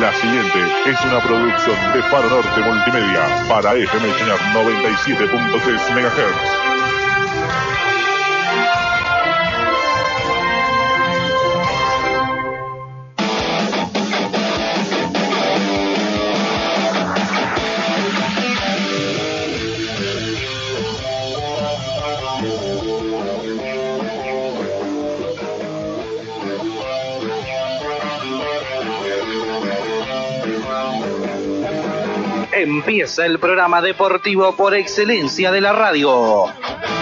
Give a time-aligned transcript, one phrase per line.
[0.00, 6.79] La siguiente es una producción de Faro Norte Multimedia para FM 97.3 MHz.
[32.62, 36.44] Empieza el programa deportivo por excelencia de la radio.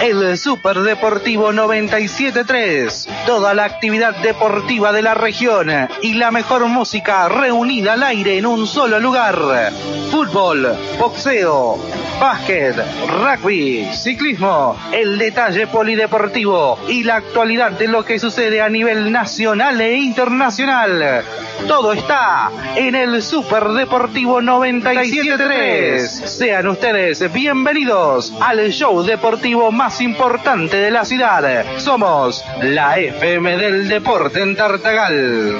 [0.01, 3.09] El Super Deportivo 973.
[3.25, 5.69] Toda la actividad deportiva de la región
[6.01, 9.73] y la mejor música reunida al aire en un solo lugar.
[10.09, 11.77] Fútbol, boxeo,
[12.19, 12.75] básquet,
[13.07, 19.79] rugby, ciclismo, el detalle polideportivo y la actualidad de lo que sucede a nivel nacional
[19.79, 21.23] e internacional.
[21.67, 26.09] Todo está en el Super Deportivo 973.
[26.25, 31.65] Sean ustedes bienvenidos al show deportivo más importante de la ciudad.
[31.77, 35.59] Somos la FM del Deporte en Tartagal.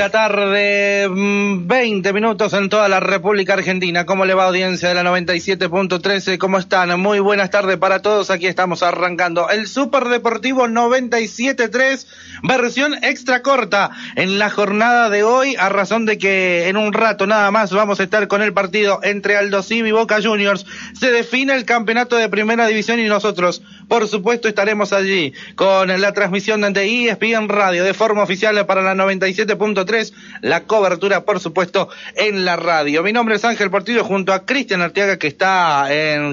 [0.00, 4.06] la tarde, mm, 20 minutos en toda la República Argentina.
[4.06, 6.38] ¿Cómo le va audiencia de la 97.13?
[6.38, 6.98] ¿Cómo están?
[6.98, 8.30] Muy buenas tardes para todos.
[8.30, 12.06] Aquí estamos arrancando el Super Deportivo 97.3,
[12.42, 17.26] versión extra corta en la jornada de hoy, a razón de que en un rato
[17.26, 20.64] nada más vamos a estar con el partido entre Aldo Civi y Boca Juniors.
[20.98, 23.60] Se define el campeonato de primera división y nosotros,
[23.90, 28.94] por supuesto, estaremos allí con la transmisión de ESPN Radio de forma oficial para la
[28.94, 33.02] 97.3, la cobertura, por supuesto, en la radio.
[33.02, 35.88] Mi nombre es Ángel Portillo junto a Cristian Arteaga que está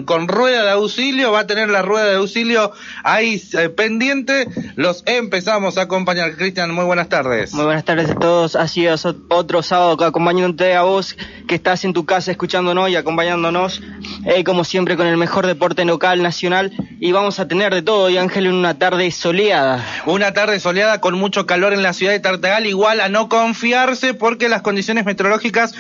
[0.05, 2.73] con rueda de auxilio, va a tener la rueda de auxilio
[3.03, 4.47] ahí eh, pendiente.
[4.75, 6.35] Los empezamos a acompañar.
[6.35, 7.55] Cristian, muy buenas tardes.
[7.55, 8.55] Muy buenas tardes a todos.
[8.55, 11.17] Así es, otro sábado acompañándote a vos
[11.47, 13.81] que estás en tu casa escuchándonos y acompañándonos,
[14.25, 16.71] eh, como siempre, con el mejor deporte local, nacional.
[16.99, 19.85] Y vamos a tener de todo, y Ángel, en una tarde soleada.
[20.05, 24.13] Una tarde soleada con mucho calor en la ciudad de Tartagal, igual a no confiarse
[24.13, 25.73] porque las condiciones meteorológicas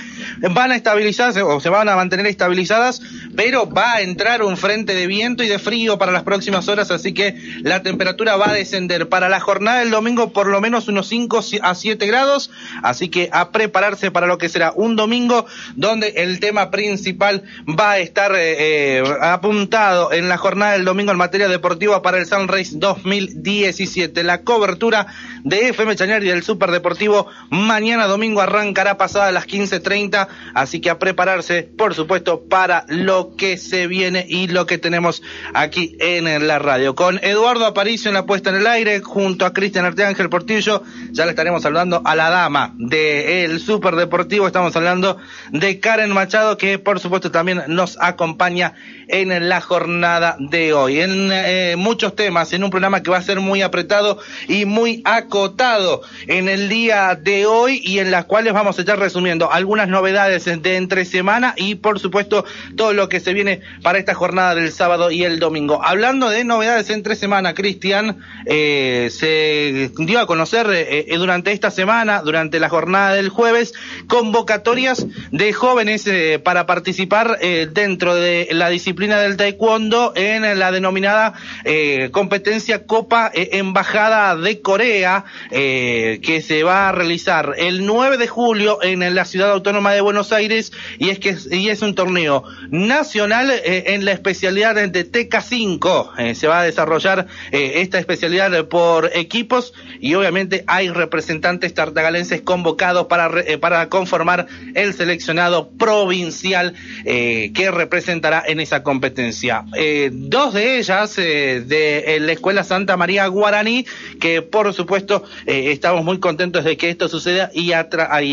[0.51, 3.01] van a estabilizarse o se van a mantener estabilizadas,
[3.35, 6.91] pero va a entrar un frente de viento y de frío para las próximas horas,
[6.91, 9.09] así que la temperatura va a descender.
[9.09, 12.51] Para la jornada del domingo por lo menos unos 5 a 7 grados,
[12.83, 17.91] así que a prepararse para lo que será un domingo donde el tema principal va
[17.91, 22.27] a estar eh, eh, apuntado en la jornada del domingo en materia deportiva para el
[22.27, 24.23] Sunrise 2017.
[24.23, 25.07] La cobertura
[25.43, 30.99] de FM Chañar y del Superdeportivo mañana domingo arrancará pasada las 15.30, así que a
[30.99, 35.23] prepararse, por supuesto, para lo que se viene y lo que tenemos
[35.55, 36.93] aquí en la radio.
[36.93, 41.25] Con Eduardo Aparicio en la puesta en el aire, junto a Cristian Arteángel Portillo, ya
[41.25, 45.17] le estaremos hablando a la dama del Superdeportivo, estamos hablando
[45.51, 48.73] de Karen Machado, que por supuesto también nos acompaña
[49.07, 50.99] en la jornada de hoy.
[50.99, 55.01] En eh, muchos temas, en un programa que va a ser muy apretado y muy
[55.05, 59.87] acotado en el día de hoy y en las cuales vamos a estar resumiendo algunas
[59.87, 62.45] novedades de entre semana y por supuesto
[62.75, 65.81] todo lo que se viene para esta jornada del sábado y el domingo.
[65.83, 71.71] Hablando de novedades entre semana, Cristian, eh, se dio a conocer eh, eh, durante esta
[71.71, 73.73] semana, durante la jornada del jueves,
[74.07, 76.09] convocatorias de jóvenes
[76.43, 81.26] para participar dentro de la disciplina del taekwondo en la denominada
[81.63, 88.17] eh, competencia Copa eh, Embajada de Corea, eh, que se va a realizar el 9
[88.17, 91.95] de julio en la ciudad autónoma de Buenos Aires y es que y es un
[91.95, 96.11] torneo nacional en la especialidad de TK5.
[96.17, 103.07] Eh, se va a desarrollar esta especialidad por equipos y obviamente hay representantes tartagalenses convocados
[103.07, 103.29] para
[103.59, 106.73] para conformar el seleccionado provincial
[107.05, 109.65] que representará en esa competencia.
[110.11, 113.85] Dos de ellas eh, de eh, la Escuela Santa María Guaraní,
[114.19, 117.71] que por supuesto eh, estamos muy contentos de que esto suceda y,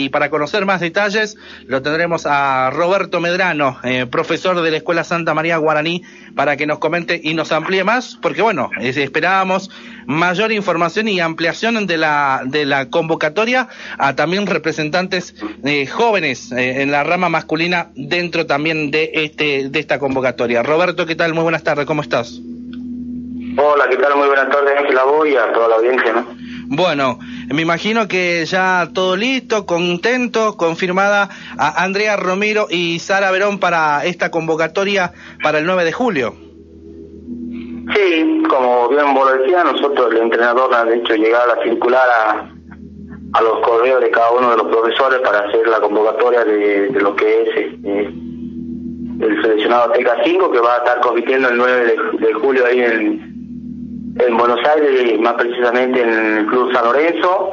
[0.08, 1.36] para conocer más detalles
[1.66, 6.02] lo tendremos a Roberto Medrano, eh, profesor de la Escuela Santa María Guaraní,
[6.34, 9.70] para que nos comente y nos amplíe más, porque bueno, es- esperábamos
[10.06, 15.34] mayor información y ampliación de la, de la convocatoria a también representantes
[15.90, 20.62] jóvenes en la rama masculina dentro también de este de esta convocatoria.
[20.62, 21.34] Roberto, ¿qué tal?
[21.34, 22.40] Muy buenas tardes, ¿cómo estás?
[23.56, 24.16] Hola, ¿qué tal?
[24.16, 26.26] Muy buenas tardes, Ángel Abo y a toda la audiencia, ¿no?
[26.66, 27.18] Bueno,
[27.52, 34.04] me imagino que ya todo listo, contento, confirmada a Andrea Romero y Sara Verón para
[34.04, 36.34] esta convocatoria para el 9 de julio.
[37.94, 42.50] Sí, como bien vos lo decías, nosotros, el entrenador, ha hecho llegar la circular a,
[43.38, 47.00] a los correos de cada uno de los profesores para hacer la convocatoria de, de
[47.00, 48.06] lo que es este,
[49.20, 53.33] el seleccionado TK5, que va a estar compitiendo el 9 de, de julio ahí en,
[54.18, 57.52] en Buenos Aires, más precisamente en el Club San Lorenzo.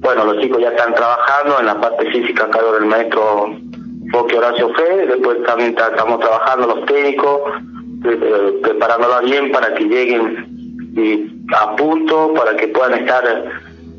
[0.00, 3.56] Bueno, los chicos ya están trabajando en la parte física a cargo del maestro
[4.12, 7.40] Foque Horacio Fede, después también ta- estamos trabajando los técnicos,
[8.04, 10.46] eh, preparándolos bien para que lleguen
[11.56, 13.24] a punto, para que puedan estar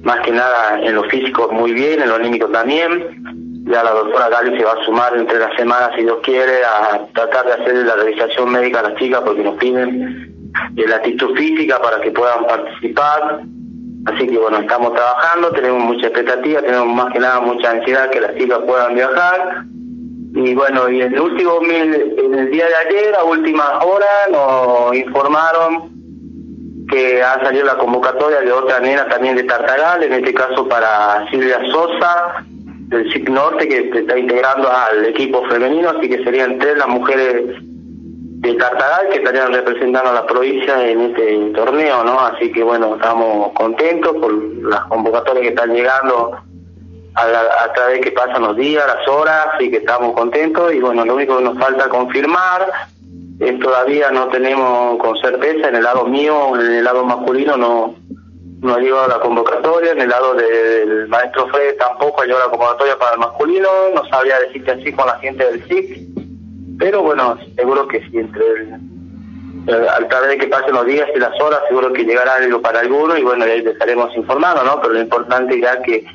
[0.04, 3.24] más que nada en lo físico muy bien, en lo anímico también.
[3.66, 7.06] Ya la doctora Gali se va a sumar entre las semanas, si Dios quiere, a
[7.14, 10.34] tratar de hacer la revisación médica a las chicas porque nos piden
[10.76, 13.42] eh, la actitud física para que puedan participar.
[14.06, 18.22] Así que bueno, estamos trabajando, tenemos mucha expectativa, tenemos más que nada mucha ansiedad que
[18.22, 19.64] las chicas puedan viajar.
[20.34, 21.94] Y bueno, y el último, en
[22.36, 25.90] el día de ayer, a última hora, nos informaron
[26.90, 31.28] que ha salido la convocatoria de otra nena también de Tartagal, en este caso para
[31.30, 32.46] Silvia Sosa,
[32.88, 37.44] del SIC Norte, que está integrando al equipo femenino, así que serían tres las mujeres
[38.40, 42.22] de Tartagal que estarían representando a la provincia en este torneo, ¿no?
[42.22, 46.38] Así que bueno, estamos contentos por las convocatorias que están llegando
[47.16, 50.80] a, la, a través que pasan los días, las horas, y que estamos contentos y
[50.80, 52.72] bueno, lo único que nos falta confirmar
[53.42, 57.96] es todavía no tenemos con certeza en el lado mío, en el lado masculino no
[58.62, 62.52] no ha llegado la convocatoria, en el lado del maestro Fred tampoco ha llegado la
[62.52, 66.19] convocatoria para el masculino, no sabría decirte así con la gente del SIC,
[66.80, 68.80] pero bueno, seguro que si entre el,
[69.68, 72.62] el- al través de que pasen los días y las horas, seguro que llegará algo
[72.62, 74.80] para alguno y bueno, ahí estaremos informando, ¿no?
[74.82, 76.06] Pero lo importante ya que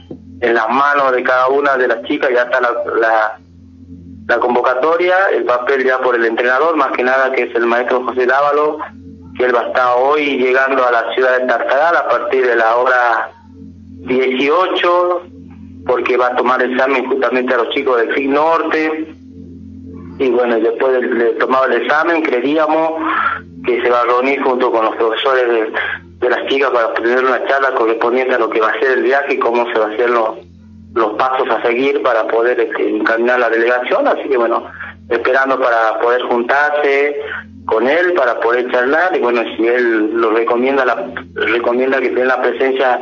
[0.40, 3.38] en las manos de cada una de las chicas ya está la, la,
[4.26, 8.04] la convocatoria, el papel ya por el entrenador, más que nada que es el maestro
[8.04, 8.78] José Dávalo,
[9.36, 12.56] que él va a estar hoy llegando a la ciudad de Tartagal a partir de
[12.56, 13.30] la hora
[14.06, 15.22] 18,
[15.86, 19.14] porque va a tomar examen justamente a los chicos del FIC Norte,
[20.18, 22.92] y bueno, después de, de tomado el examen, creeríamos
[23.64, 25.72] que se va a reunir junto con los profesores de,
[26.24, 29.02] de las chicas para tener una charla correspondiente a lo que va a ser el
[29.02, 30.30] viaje y cómo se va a hacer los,
[30.94, 34.06] los pasos a seguir para poder este, encaminar la delegación.
[34.08, 34.64] Así que bueno,
[35.10, 37.20] esperando para poder juntarse
[37.66, 42.36] con él, para poder charlar y bueno, si él lo recomienda, la, recomienda que tenga
[42.36, 43.00] la presencia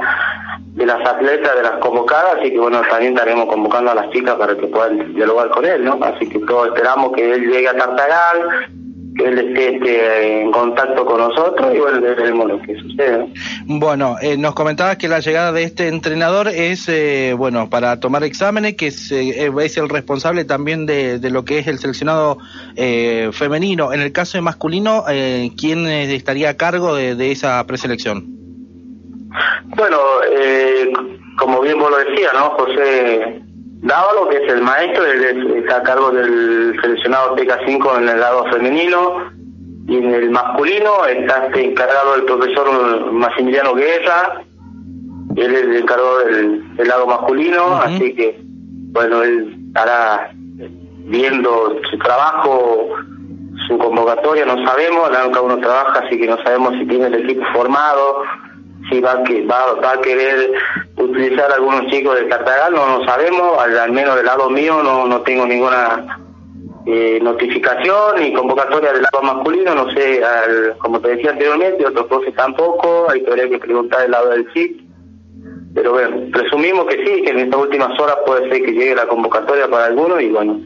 [0.72, 4.36] de las atletas, de las convocadas, así que bueno, también estaremos convocando a las chicas
[4.36, 5.98] para que puedan dialogar con él, ¿no?
[6.02, 8.70] Así que todos esperamos que él llegue a Tartagal,
[9.14, 13.18] que él esté este, en contacto con nosotros y bueno, veremos lo que sucede.
[13.18, 13.28] ¿no?
[13.78, 18.24] Bueno, eh, nos comentabas que la llegada de este entrenador es, eh, bueno, para tomar
[18.24, 22.38] exámenes, que es, eh, es el responsable también de, de lo que es el seleccionado
[22.76, 23.92] eh, femenino.
[23.92, 28.41] En el caso de masculino, eh, ¿quién eh, estaría a cargo de esa preselección?
[29.76, 29.96] Bueno,
[30.30, 30.92] eh,
[31.38, 32.50] como bien vos lo decías, ¿no?
[32.50, 33.42] José
[33.82, 38.20] Dávalo, que es el maestro, él es- está a cargo del seleccionado TK5 en el
[38.20, 39.30] lado femenino.
[39.88, 44.42] Y en el masculino está este encargado el profesor Maximiliano Guerra,
[45.34, 48.38] él es el encargado del, del lado masculino, así que,
[48.92, 50.30] bueno, él estará
[51.04, 52.90] viendo su trabajo,
[53.66, 57.14] su convocatoria, no sabemos, la cada uno trabaja, así que no sabemos si tiene el
[57.24, 58.22] equipo formado,
[58.92, 60.52] si va que, va, va a querer
[60.96, 65.06] utilizar algunos chicos de Tartagal, no lo sabemos, al, al menos del lado mío no,
[65.06, 66.18] no tengo ninguna
[66.86, 72.06] eh, notificación ni convocatoria del lado masculino, no sé, al, como te decía anteriormente, otros
[72.06, 74.82] profes tampoco, hay que habría que preguntar del lado del SIC,
[75.74, 79.06] pero bueno, presumimos que sí, que en estas últimas horas puede ser que llegue la
[79.06, 80.60] convocatoria para algunos y bueno,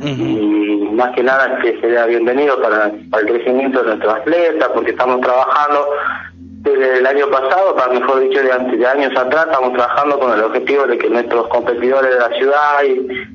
[0.00, 4.92] y más que nada que sería bienvenido para, para el crecimiento de nuestros atletas, porque
[4.92, 5.88] estamos trabajando
[6.60, 10.42] desde el año pasado, para mejor dicho, de, de años atrás, estamos trabajando con el
[10.42, 13.28] objetivo de que nuestros competidores de la ciudad y,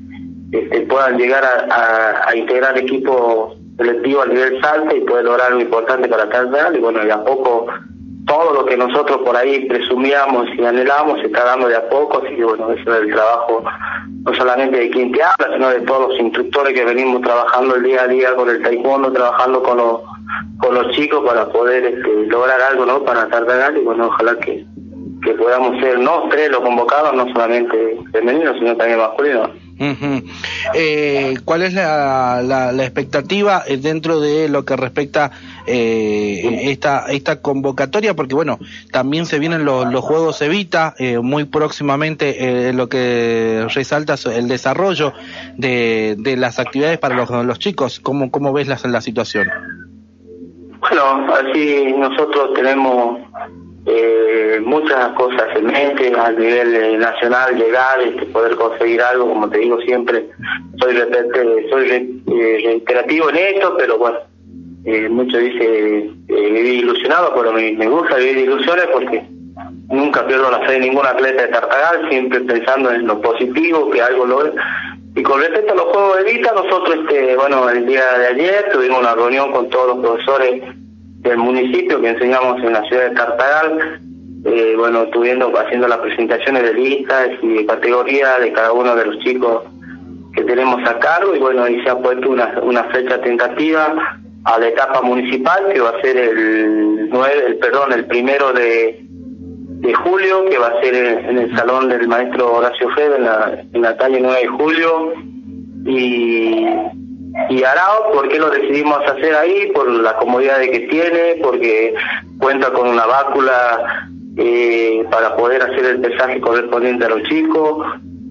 [0.54, 6.06] este, puedan llegar a, integrar equipos selectivos a nivel salto y poder lograr algo importante
[6.06, 7.66] para Cardenal y bueno, de a poco
[8.26, 12.22] todo lo que nosotros por ahí presumíamos y anhelábamos se está dando de a poco,
[12.24, 13.64] así que bueno, eso es el trabajo
[14.24, 17.82] no solamente de quien te habla, sino de todos los instructores que venimos trabajando el
[17.82, 20.00] día a día con el taekwondo, trabajando con los
[20.58, 23.04] con los chicos para poder este, lograr algo, ¿no?
[23.04, 24.64] Para Tartagal y bueno, ojalá que,
[25.22, 29.50] que podamos ser, no tres los convocados, no solamente femeninos, sino también masculinos.
[29.76, 30.22] Ujú.
[30.74, 35.32] Eh, ¿Cuál es la, la, la expectativa eh, dentro de lo que respecta
[35.66, 38.14] eh, esta esta convocatoria?
[38.14, 38.60] Porque bueno,
[38.92, 44.26] también se vienen los, los Juegos Evita, eh, muy próximamente eh, lo que resalta es
[44.26, 45.12] el desarrollo
[45.56, 47.98] de, de las actividades para los, los chicos.
[47.98, 49.48] ¿Cómo, cómo ves la, la situación?
[50.90, 53.18] Bueno, así nosotros tenemos
[53.86, 59.48] eh, muchas cosas en mente a nivel eh, nacional, llegar, este, poder conseguir algo, como
[59.48, 60.26] te digo siempre,
[60.80, 60.96] soy,
[61.70, 64.18] soy re- eh, reiterativo en esto, pero bueno,
[64.84, 65.64] eh, mucho dice
[65.98, 69.22] eh, vivir ilusionado, pero me, me gusta vivir ilusiones porque
[69.88, 74.02] nunca pierdo la fe de ningún atleta de Tartagal, siempre pensando en lo positivo, que
[74.02, 74.52] algo lo
[75.16, 78.68] Y con respecto a los Juegos de Vita, nosotros, este, bueno, el día de ayer
[78.72, 80.62] tuvimos una reunión con todos los profesores
[81.20, 84.00] del municipio que enseñamos en la ciudad de Tartagal,
[84.44, 89.06] eh, bueno, estuviendo haciendo las presentaciones de listas y de categoría de cada uno de
[89.06, 89.62] los chicos
[90.34, 91.34] que tenemos a cargo.
[91.36, 93.94] Y bueno, ahí se ha puesto una, una fecha tentativa
[94.44, 99.03] a la etapa municipal que va a ser el 9, el perdón, el primero de,
[99.84, 103.64] de julio, que va a ser en, el salón del maestro Horacio Fede en la,
[103.72, 105.12] en la calle 9 de julio
[105.86, 106.66] y
[107.48, 109.70] y Arao, ¿por qué lo decidimos hacer ahí?
[109.74, 111.94] Por la comodidad que tiene, porque
[112.38, 117.86] cuenta con una bácula eh, para poder hacer el pesaje correspondiente a los chicos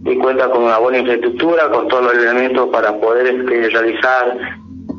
[0.06, 4.38] y cuenta con una buena infraestructura, con todos los elementos para poder este, realizar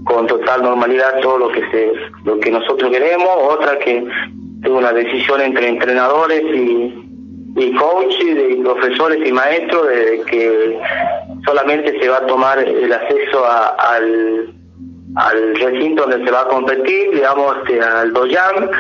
[0.05, 1.93] con total normalidad todo lo que se
[2.25, 4.05] lo que nosotros queremos otra que
[4.65, 7.05] es una decisión entre entrenadores y
[7.57, 10.81] y coaches, de profesores y maestros de que
[11.45, 14.53] solamente se va a tomar el acceso al,
[15.15, 18.71] al recinto donde se va a competir, digamos, este, al Doyan.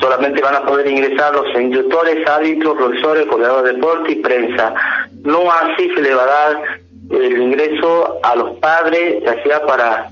[0.00, 4.74] Solamente van a poder ingresar los instructores, árbitros, profesores, coordinadores de deporte y prensa.
[5.22, 6.62] No así se le va a dar
[7.10, 10.10] el ingreso a los padres, ya sea para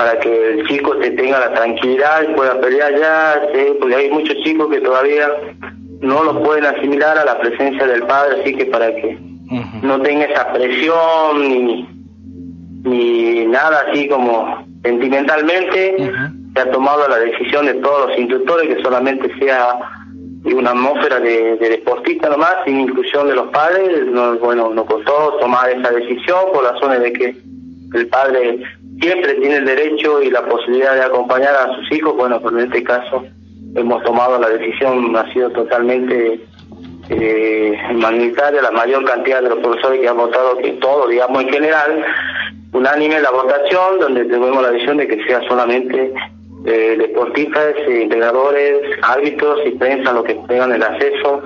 [0.00, 3.72] para que el chico se tenga la tranquilidad y pueda pelear ya, ¿sí?
[3.78, 5.28] porque hay muchos chicos que todavía
[6.00, 9.18] no lo pueden asimilar a la presencia del padre, así que para que
[9.82, 11.86] no tenga esa presión ni,
[12.82, 15.96] ni nada así como sentimentalmente,
[16.54, 19.80] se ha tomado la decisión de todos los instructores que solamente sea
[20.44, 24.06] una atmósfera de, de deportista nomás, sin inclusión de los padres.
[24.06, 27.36] Nos, bueno, nos costó tomar esa decisión por razones de que
[27.92, 28.62] el padre
[29.00, 32.16] siempre tiene el derecho y la posibilidad de acompañar a sus hijos.
[32.16, 33.24] Bueno, pero en este caso
[33.74, 36.40] hemos tomado la decisión, ha sido totalmente
[37.08, 41.48] eh, magnitaria, la mayor cantidad de los profesores que han votado, que todo, digamos en
[41.50, 42.04] general,
[42.72, 46.12] unánime la votación, donde tenemos la decisión de que sea solamente
[46.66, 51.42] eh, deportistas, eh, entrenadores, árbitros y prensa los que tengan el acceso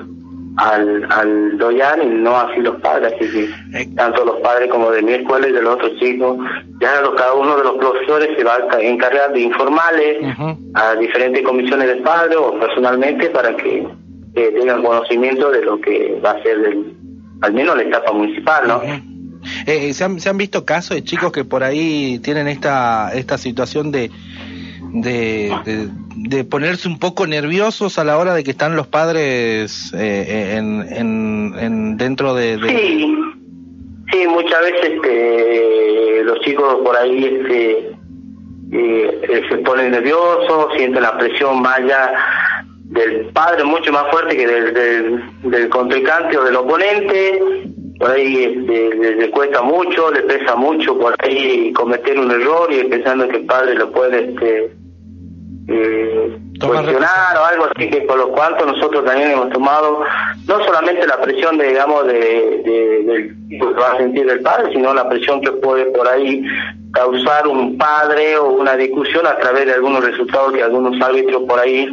[0.57, 3.31] al, al Doyan y no así los padres, así
[3.73, 6.39] que tanto los padres como de mi escuela y de los otros chicos,
[6.81, 10.19] ya cada uno de los profesores se va a encargar de informarles
[10.75, 13.87] a diferentes comisiones de padres o personalmente para que
[14.35, 16.95] eh, tengan conocimiento de lo que va a ser del,
[17.43, 18.83] al menos la etapa municipal, ¿no?
[19.67, 23.37] Eh, ¿se, han, se han visto casos de chicos que por ahí tienen esta, esta
[23.39, 24.11] situación de,
[24.95, 25.53] de,
[26.17, 30.87] de, ponerse un poco nerviosos a la hora de que están los padres eh, en,
[30.89, 32.59] en, en dentro de...
[32.65, 33.17] Sí,
[34.13, 37.71] sí, muchas veces este, los chicos por ahí este,
[38.73, 42.13] eh, eh, se ponen nerviosos, sienten la presión más allá
[42.85, 47.43] del padre, mucho más fuerte que del, del, del contrincante o del oponente.
[47.99, 52.73] Por ahí este, le, le cuesta mucho, le pesa mucho por ahí cometer un error
[52.73, 54.84] y pensando que el padre lo puede este,
[55.69, 60.01] eh, cuestionar o algo así que por lo cuanto nosotros también hemos tomado
[60.47, 62.13] no solamente la presión de, digamos de,
[62.65, 66.43] de- del que va a sentir el padre sino la presión que puede por ahí
[66.93, 71.59] causar un padre o una discusión a través de algunos resultados que algunos árbitros por
[71.59, 71.89] ahí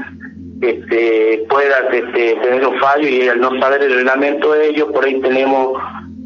[0.61, 5.05] este puedan este, tener un fallo y al no saber el reglamento de ellos por
[5.05, 5.81] ahí tenemos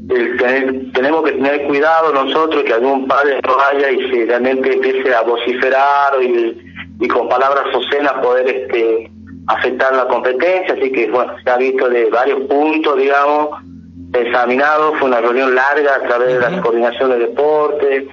[0.09, 4.73] el tener- tenemos que tener cuidado nosotros que algún padre no vaya y se realmente
[4.73, 6.57] empiece a vociferar y,
[6.99, 9.11] y con palabras obscenas poder este
[9.47, 13.61] afectar la competencia, así que bueno, se ha visto de varios puntos, digamos,
[14.13, 18.07] examinado, fue una reunión larga a través de la coordinación de deporte,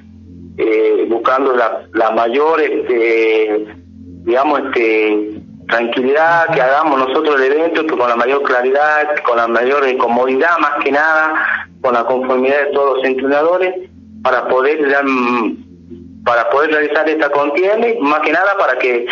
[0.59, 3.67] eh, buscando la, la mayor, este,
[4.25, 9.49] digamos, este, tranquilidad, que hagamos nosotros el evento, que con la mayor claridad, con la
[9.49, 13.75] mayor eh, comodidad más que nada, con la conformidad de todos los entrenadores,
[14.23, 15.05] para poder dar,
[16.25, 19.07] para poder realizar esta contienda y más que nada para que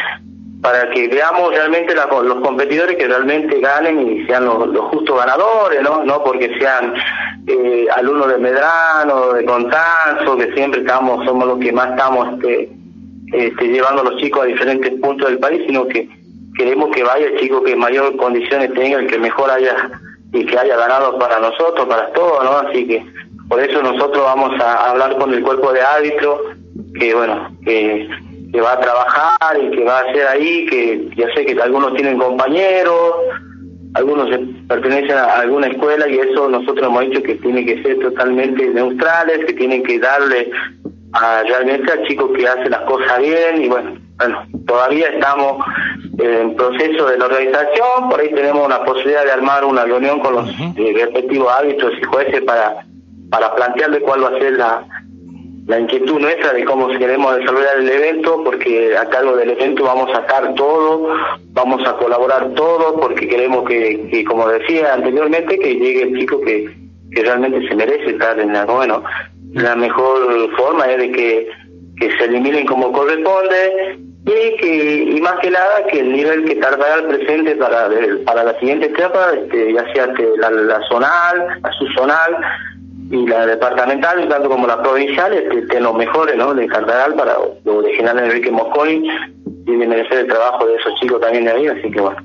[0.63, 5.17] para que veamos realmente la- los competidores que realmente ganen y sean los, los justos
[5.19, 6.05] ganadores, ¿no?
[6.05, 6.93] No porque sean
[7.47, 12.71] eh, alumnos de Medrano, de Contanzo, que siempre estamos, somos los que más estamos este,
[13.33, 16.07] este, llevando a los chicos a diferentes puntos del país, sino que
[16.59, 19.75] queremos que vaya el chico que mayor condiciones tenga, el que mejor haya
[20.35, 22.69] y que haya ganado para nosotros, para todos, ¿no?
[22.69, 23.03] Así que
[23.49, 26.39] por eso nosotros vamos a hablar con el cuerpo de árbitros,
[26.99, 28.09] que bueno, que,
[28.53, 31.95] que va a trabajar y que va a hacer ahí, que ya sé que algunos
[31.95, 33.15] tienen compañeros,
[33.95, 34.29] algunos
[34.69, 39.45] pertenecen a alguna escuela y eso nosotros hemos dicho que tiene que ser totalmente neutrales,
[39.47, 40.51] que tienen que darle
[41.13, 45.65] a, realmente al chico que hace las cosas bien y bueno, bueno, todavía estamos
[46.19, 50.35] en proceso de la organización, por ahí tenemos una posibilidad de armar una reunión con
[50.35, 52.85] los eh, respectivos árbitros y jueces para,
[53.31, 54.85] para plantearle cuál va a ser la,
[55.67, 60.09] la inquietud nuestra de cómo queremos desarrollar el evento, porque a cargo del evento vamos
[60.17, 61.09] a estar todo,
[61.53, 66.71] vamos a colaborar todo, porque queremos que, como decía anteriormente, que llegue el chico que,
[67.13, 69.03] que realmente se merece estar en la bueno.
[69.53, 71.49] La mejor forma es de que,
[71.99, 76.57] que se eliminen como corresponde y que y más que nada que el nivel que
[76.57, 77.89] tardará el presente para
[78.25, 82.37] para la siguiente etapa, este, ya sea que la, la zonal, la subzonal,
[83.11, 86.55] y la departamental, tanto como la provincial, estén los mejores, ¿no?
[86.55, 89.09] De Cardenal para lo de Enrique Mosconi
[89.67, 92.23] y de merecer el trabajo de esos chicos también de ahí, así que bueno.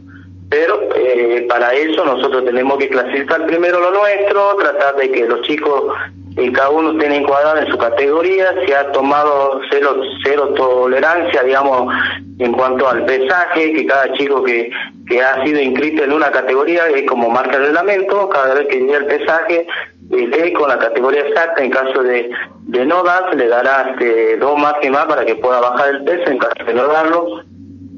[0.47, 5.41] Pero eh, para eso nosotros tenemos que clasificar primero lo nuestro, tratar de que los
[5.41, 5.91] chicos
[6.37, 11.93] y cada uno tiene encuadrado en su categoría, se ha tomado cero, cero tolerancia, digamos,
[12.39, 14.69] en cuanto al pesaje, que cada chico que,
[15.07, 18.81] que ha sido inscrito en una categoría es como marca el reglamento, cada vez que
[18.81, 19.65] llegue el pesaje,
[20.11, 22.29] eh, con la categoría exacta, en caso de,
[22.67, 26.37] de no dar, le dará este, dos máximas para que pueda bajar el peso, en
[26.37, 27.43] caso de no darlo,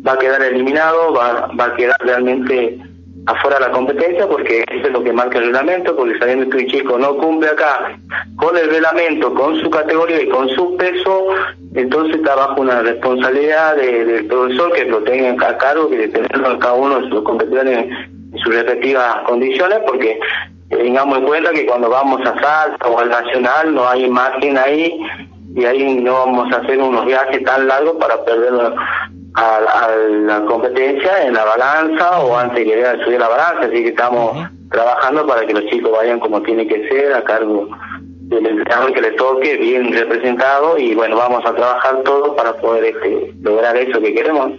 [0.08, 2.80] va a quedar eliminado, va, va a quedar realmente
[3.26, 6.63] afuera de la competencia porque eso es lo que marca el reglamento, porque sabiendo que
[6.63, 7.98] un chico no cumple acá
[8.38, 11.28] con el reglamento, con su categoría y con su peso,
[11.76, 16.08] entonces está bajo una responsabilidad de- del profesor que lo tenga a cargo, que de
[16.08, 17.89] tenerlo a cada uno en sus competiciones,
[18.32, 20.17] en sus respectivas condiciones, porque
[20.70, 25.00] tengamos en cuenta que cuando vamos a Salta o al Nacional no hay imagen ahí
[25.56, 28.54] y ahí no vamos a hacer unos viajes tan largos para perder
[29.36, 33.62] a, a la competencia en la balanza o antes de llegar a subir la balanza,
[33.66, 34.38] así que estamos
[34.70, 37.70] trabajando para que los chicos vayan como tiene que ser a cargo
[38.28, 42.84] del entrenador que le toque, bien representado y bueno, vamos a trabajar todo para poder
[42.84, 44.52] este, lograr eso que queremos.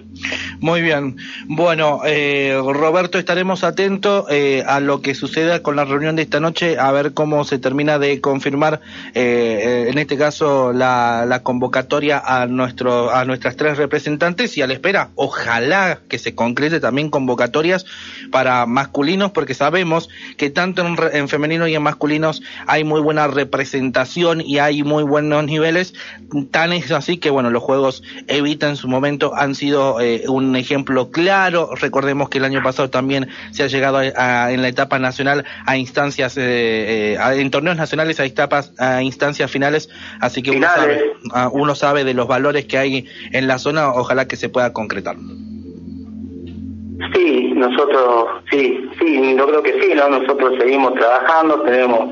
[0.60, 1.16] Muy bien.
[1.46, 6.40] Bueno, eh, Roberto, estaremos atentos eh, a lo que suceda con la reunión de esta
[6.40, 8.80] noche, a ver cómo se termina de confirmar,
[9.14, 14.66] eh, eh, en este caso, la, convocatoria a, nuestro, a nuestras tres representantes y a
[14.66, 17.86] la espera, ojalá que se concrete también convocatorias
[18.30, 23.28] para masculinos, porque sabemos que tanto en, en femenino y en masculinos hay muy buena
[23.28, 25.94] representación y hay muy buenos niveles.
[26.50, 30.56] Tan es así que, bueno, los Juegos Evita en su momento han sido eh, un
[30.56, 31.70] ejemplo claro.
[31.80, 34.02] Recordemos que el año pasado también se ha llegado a,
[34.46, 36.42] a- en la etapa nacional a instancias, eh,
[37.14, 39.88] eh, a- en torneos nacionales a, etapas, a instancias finales.
[40.20, 43.90] Así que uno sabe, ah, uno sabe de los valores que hay en la zona.
[43.90, 45.16] Ojalá que se pueda concretar.
[47.14, 50.08] Sí, nosotros, sí, sí, yo creo que sí, ¿no?
[50.08, 52.10] Nosotros seguimos trabajando, tenemos,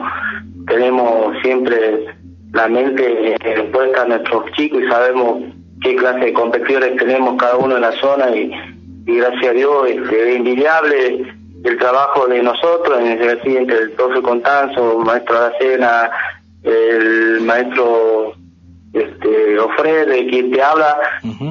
[0.69, 2.07] tenemos siempre
[2.53, 5.43] la mente eh, puesta en nuestros chicos y sabemos
[5.83, 8.51] qué clase de competidores tenemos cada uno en la zona y,
[9.07, 11.35] y gracias a Dios este, es envidiable
[11.65, 16.11] el trabajo de nosotros, en el entre el profe Contanzo, el maestro Aracena,
[16.63, 18.35] el maestro
[18.93, 20.97] este Ofrede, quien te habla,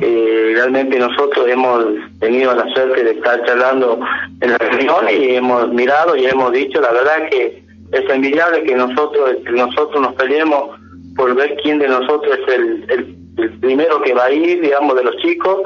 [0.01, 1.85] eh, realmente nosotros hemos
[2.19, 3.99] tenido la suerte de estar charlando
[4.41, 8.75] en la reunión y hemos mirado y hemos dicho la verdad que es envidiable que
[8.75, 10.79] nosotros entre nosotros nos peleemos
[11.15, 14.95] por ver quién de nosotros es el, el, el primero que va a ir, digamos,
[14.95, 15.61] de los chicos,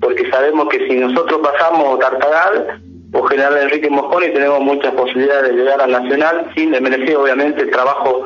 [0.00, 2.80] porque sabemos que si nosotros pasamos Tartagal
[3.12, 7.70] o General Enrique Mosconi tenemos muchas posibilidades de llegar al Nacional, sin desmerecer obviamente el
[7.70, 8.24] trabajo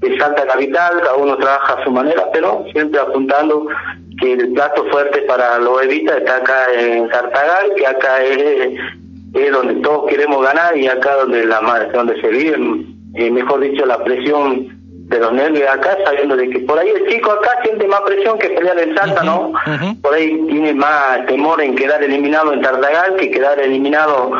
[0.00, 3.66] de Salta Capital, cada uno trabaja a su manera, pero siempre apuntando
[4.20, 9.74] que el plato fuerte para los Evita está acá en Tartagal, que acá es, donde
[9.76, 11.60] todos queremos ganar y acá donde la
[11.92, 12.56] donde se vive,
[13.14, 14.73] eh, mejor dicho, la presión
[15.08, 18.38] de los nervios acá, sabiendo de que por ahí el chico acá siente más presión
[18.38, 19.52] que pelear en Salta, ¿no?
[20.00, 24.32] Por ahí tiene más temor en quedar eliminado en Tartagal que quedar eliminado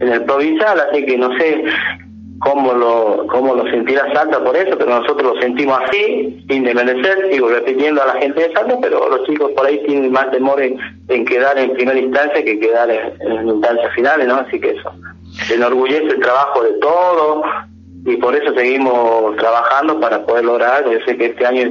[0.00, 1.64] en el provincial, así que no sé
[2.40, 7.30] cómo lo cómo lo sentirá Salta por eso, pero nosotros lo sentimos así, sin desmerecer,
[7.30, 10.60] sigo repitiendo a la gente de Salta, pero los chicos por ahí tienen más temor
[10.60, 10.78] en,
[11.08, 14.34] en quedar en primera instancia que quedar en, en instancias finales, ¿no?
[14.34, 14.92] Así que eso
[15.52, 17.46] enorgullece el trabajo de todos
[18.04, 21.70] y por eso seguimos trabajando para poder lograr, yo sé que este año,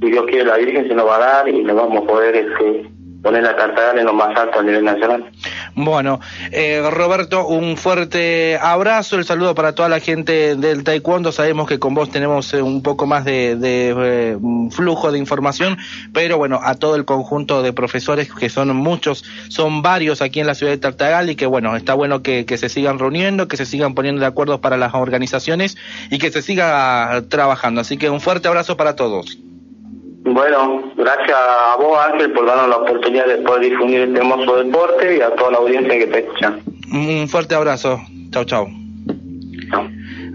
[0.00, 2.36] si Dios quiere, la Virgen se nos va a dar y nos vamos a poder
[2.36, 2.88] este,
[3.22, 5.24] poner la Tartagal en lo más alto a nivel nacional.
[5.76, 6.20] Bueno,
[6.52, 11.32] eh, Roberto, un fuerte abrazo, el saludo para toda la gente del Taekwondo.
[11.32, 14.38] Sabemos que con vos tenemos eh, un poco más de, de, eh,
[14.70, 15.76] flujo de información,
[16.12, 20.46] pero bueno, a todo el conjunto de profesores, que son muchos, son varios aquí en
[20.46, 23.56] la ciudad de Tartagal, y que bueno, está bueno que, que se sigan reuniendo, que
[23.56, 25.76] se sigan poniendo de acuerdo para las organizaciones
[26.08, 27.80] y que se siga trabajando.
[27.80, 29.38] Así que un fuerte abrazo para todos.
[30.24, 35.18] Bueno, gracias a vos Ángel por darnos la oportunidad de poder difundir este hermoso deporte
[35.18, 36.54] y a toda la audiencia que te escucha.
[36.92, 38.00] Un fuerte abrazo.
[38.30, 38.68] Chau, chau.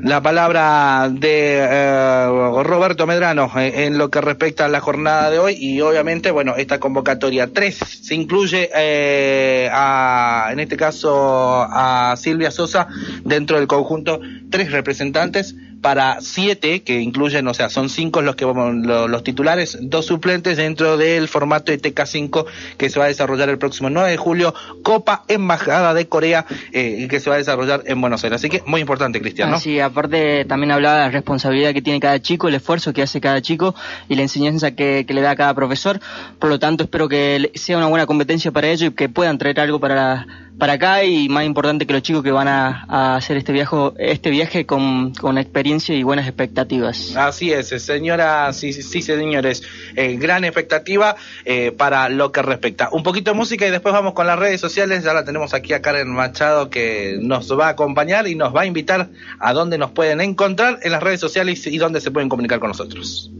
[0.04, 5.40] La palabra de eh, Roberto Medrano eh, en lo que respecta a la jornada de
[5.40, 7.52] hoy y obviamente, bueno, esta convocatoria.
[7.52, 12.88] Tres, se incluye eh, a, en este caso a Silvia Sosa
[13.26, 18.46] dentro del conjunto, tres representantes para siete, que incluyen, o sea, son cinco los que
[18.46, 22.46] vamos, lo- los titulares, dos suplentes dentro del formato de TK5
[22.78, 27.08] que se va a desarrollar el próximo 9 de julio, Copa Embajada de Corea, eh,
[27.10, 28.36] que se va a desarrollar en Buenos Aires.
[28.38, 29.56] Así que muy importante, Cristian, ¿no?
[29.58, 33.02] Ah, sí, aparte también hablaba de la responsabilidad que tiene cada chico, el esfuerzo que
[33.02, 33.74] hace cada chico
[34.08, 36.00] y la enseñanza que, que le da a cada profesor.
[36.40, 39.60] Por lo tanto, espero que sea una buena competencia para ellos y que puedan traer
[39.60, 40.28] algo para, la-
[40.60, 44.30] para acá y más importante que los chicos que van a, hacer este viaje, este
[44.30, 47.16] viaje con, con experiencia y buenas expectativas.
[47.16, 49.64] Así es, señora, sí, sí, sí señores,
[49.96, 52.90] eh, gran expectativa eh, para lo que respecta.
[52.92, 55.04] Un poquito de música y después vamos con las redes sociales.
[55.04, 58.62] Ya la tenemos aquí a Karen Machado que nos va a acompañar y nos va
[58.62, 62.28] a invitar a dónde nos pueden encontrar en las redes sociales y dónde se pueden
[62.28, 63.32] comunicar con nosotros.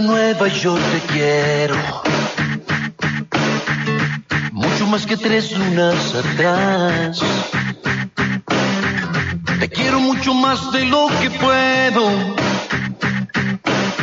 [0.00, 1.76] Nueva yo te quiero.
[4.52, 7.20] Mucho más que tres lunas atrás.
[9.58, 12.10] Te quiero mucho más de lo que puedo.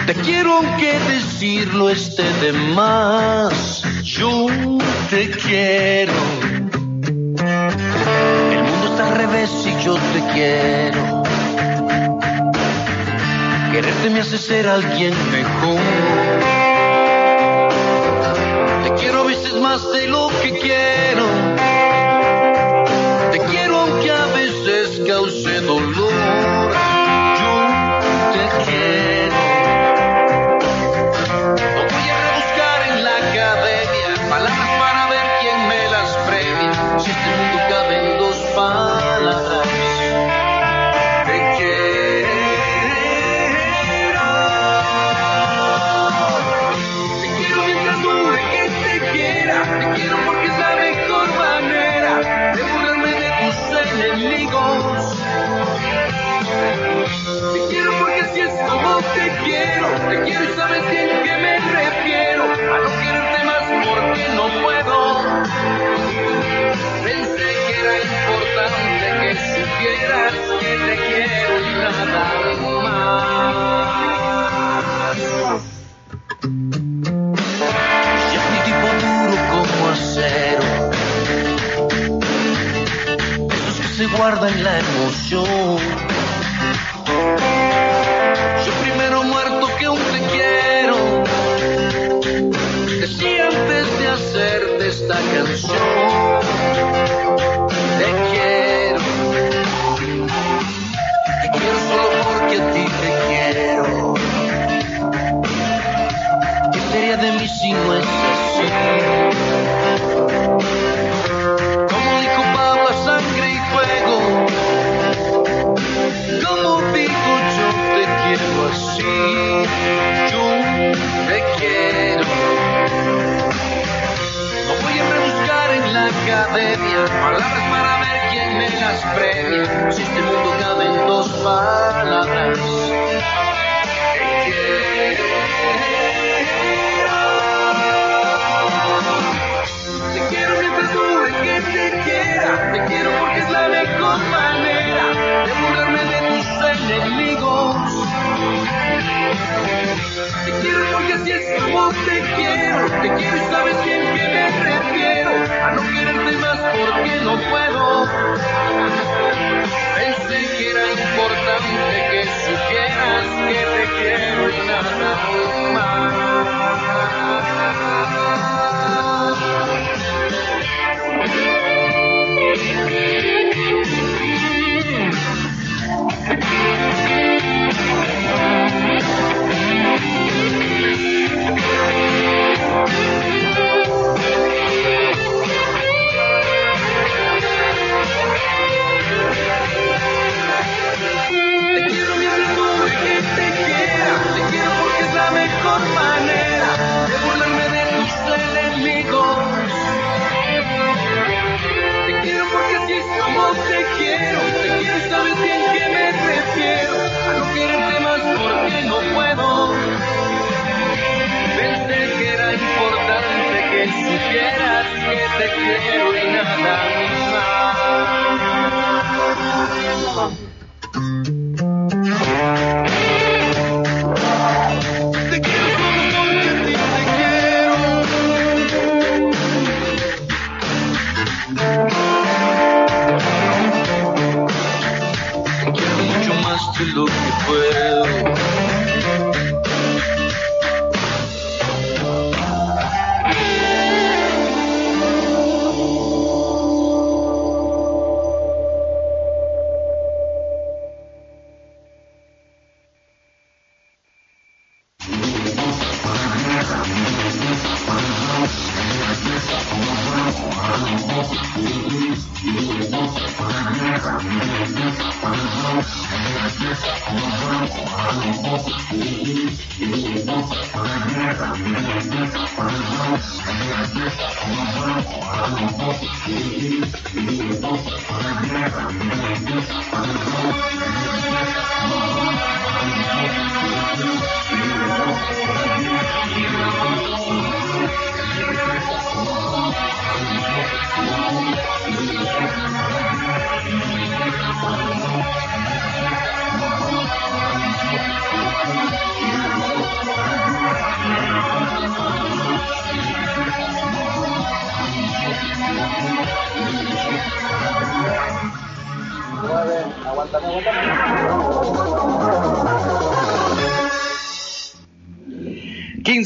[0.06, 3.84] Te quiero aunque decirlo esté de más.
[4.04, 4.48] Yo
[5.10, 6.14] te quiero.
[8.52, 11.24] El mundo está al revés y yo te quiero.
[13.72, 15.87] Quererte me hace ser alguien mejor.
[19.70, 21.26] Más de lo que quiero.
[23.32, 25.57] Te quiero aunque a veces cause
[69.78, 73.06] supieras que te quiero nada más.
[78.34, 80.66] Ya mi tipo duro como acero.
[83.52, 85.80] Esos que se guardan la emoción.
[88.66, 90.98] Yo primero muerto que aún te quiero.
[93.00, 96.07] Decía antes de hacerte esta canción.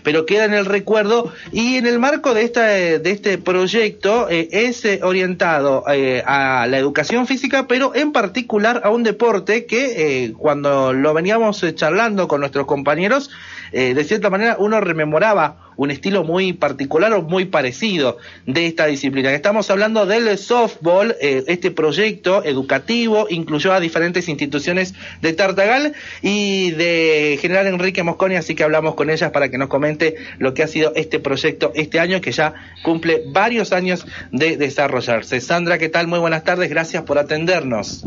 [0.03, 1.31] pero queda en el recuerdo.
[1.51, 6.67] Y en el marco de, esta, de este proyecto eh, es eh, orientado eh, a
[6.67, 11.73] la educación física, pero en particular a un deporte que eh, cuando lo veníamos eh,
[11.75, 13.29] charlando con nuestros compañeros,
[13.71, 18.85] eh, de cierta manera uno rememoraba un estilo muy particular o muy parecido de esta
[18.85, 19.33] disciplina.
[19.33, 26.71] Estamos hablando del softball, eh, este proyecto educativo incluyó a diferentes instituciones de Tartagal y
[26.71, 30.63] de General Enrique Mosconi, así que hablamos con ellas para que nos comente lo que
[30.63, 32.53] ha sido este proyecto este año que ya
[32.83, 35.39] cumple varios años de desarrollarse.
[35.39, 36.07] Sandra, ¿qué tal?
[36.07, 38.05] Muy buenas tardes, gracias por atendernos.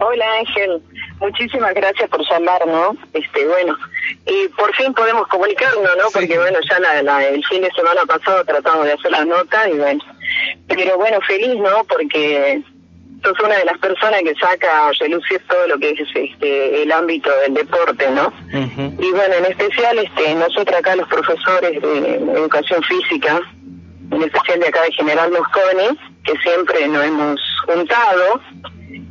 [0.00, 0.80] Hola Ángel,
[1.20, 2.96] muchísimas gracias por llamarnos.
[3.12, 3.76] Este, bueno,
[4.26, 6.04] y por fin podemos comunicarnos, ¿no?
[6.04, 6.10] Sí.
[6.14, 9.68] Porque bueno, ya la, la- el fin de semana pasado tratamos de hacer la nota
[9.68, 10.00] y bueno,
[10.68, 11.82] pero bueno, feliz, ¿no?
[11.88, 12.62] Porque
[13.24, 16.92] sos una de las personas que saca a relucir todo lo que es este el
[16.92, 18.32] ámbito del deporte, ¿no?
[18.52, 23.40] Y bueno, en especial este nosotros acá los profesores de educación física,
[24.12, 28.40] en especial de acá de General Mosconi, que siempre nos hemos juntado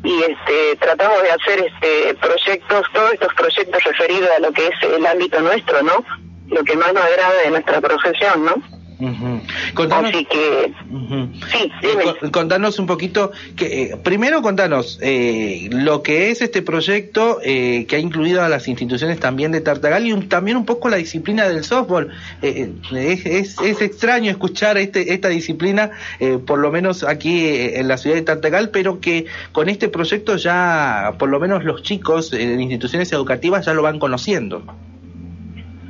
[0.03, 4.83] y este tratamos de hacer este proyectos, todos estos proyectos referidos a lo que es
[4.83, 6.05] el ámbito nuestro, ¿no?
[6.47, 8.76] Lo que más nos agrada de nuestra profesión, ¿no?
[8.99, 9.41] Ujú.
[9.75, 11.29] Contanos- Así que Ujú.
[11.51, 17.39] sí, Eh, contanos un poquito, que, eh, primero contanos eh, lo que es este proyecto
[17.43, 20.89] eh, que ha incluido a las instituciones también de Tartagal y un- también un poco
[20.89, 22.09] la disciplina del softball.
[22.41, 27.87] Es, es, es extraño escuchar este, esta disciplina, eh, por lo menos aquí eh, en
[27.87, 32.33] la ciudad de Tartagal, pero que con este proyecto ya por lo menos los chicos
[32.33, 34.63] eh, en instituciones educativas ya lo van conociendo.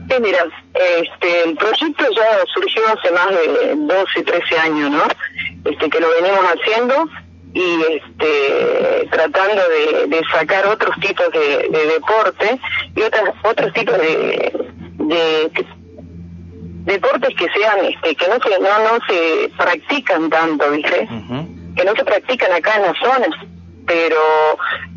[0.09, 5.03] Sí, mira, este, el proyecto ya surgió hace más de 12, 13 años, ¿no?
[5.65, 7.09] Este, que lo venimos haciendo
[7.53, 12.59] y este, tratando de, de sacar otros tipos de, de deporte
[12.95, 14.53] y otras, otros tipos de,
[14.97, 15.65] de
[16.87, 21.07] deportes que sean, este, que no se, no, no se practican tanto, ¿viste?
[21.75, 23.27] Que no se practican acá en la zona,
[23.85, 24.19] pero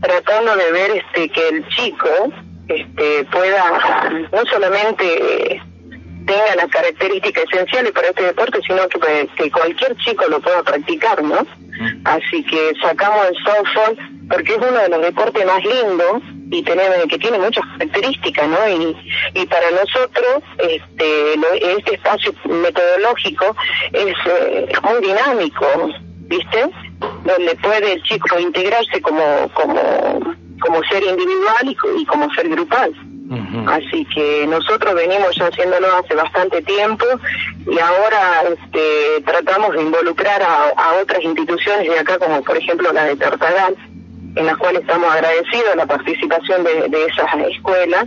[0.00, 2.08] tratando de ver este que el chico
[2.70, 5.62] este pueda no solamente eh,
[6.26, 10.62] tenga las características esenciales para este deporte, sino que, pues, que cualquier chico lo pueda
[10.62, 11.46] practicar, ¿no?
[12.04, 13.98] Así que sacamos el softball
[14.28, 18.68] porque es uno de los deportes más lindos y tenemos que tiene muchas características, ¿no?
[18.68, 18.96] Y,
[19.34, 23.56] y para nosotros este lo- este espacio metodológico
[23.92, 25.66] es eh, muy dinámico,
[26.28, 26.68] ¿viste?
[27.24, 32.48] Donde puede el chico integrarse como como como ser individual y, co- y como ser
[32.48, 32.92] grupal.
[33.68, 37.04] Así que nosotros venimos ya haciéndolo hace bastante tiempo
[37.64, 42.92] y ahora este, tratamos de involucrar a, a otras instituciones de acá, como por ejemplo
[42.92, 43.76] la de Tartagal,
[44.34, 48.06] en las cuales estamos agradecidos la participación de, de esas escuelas.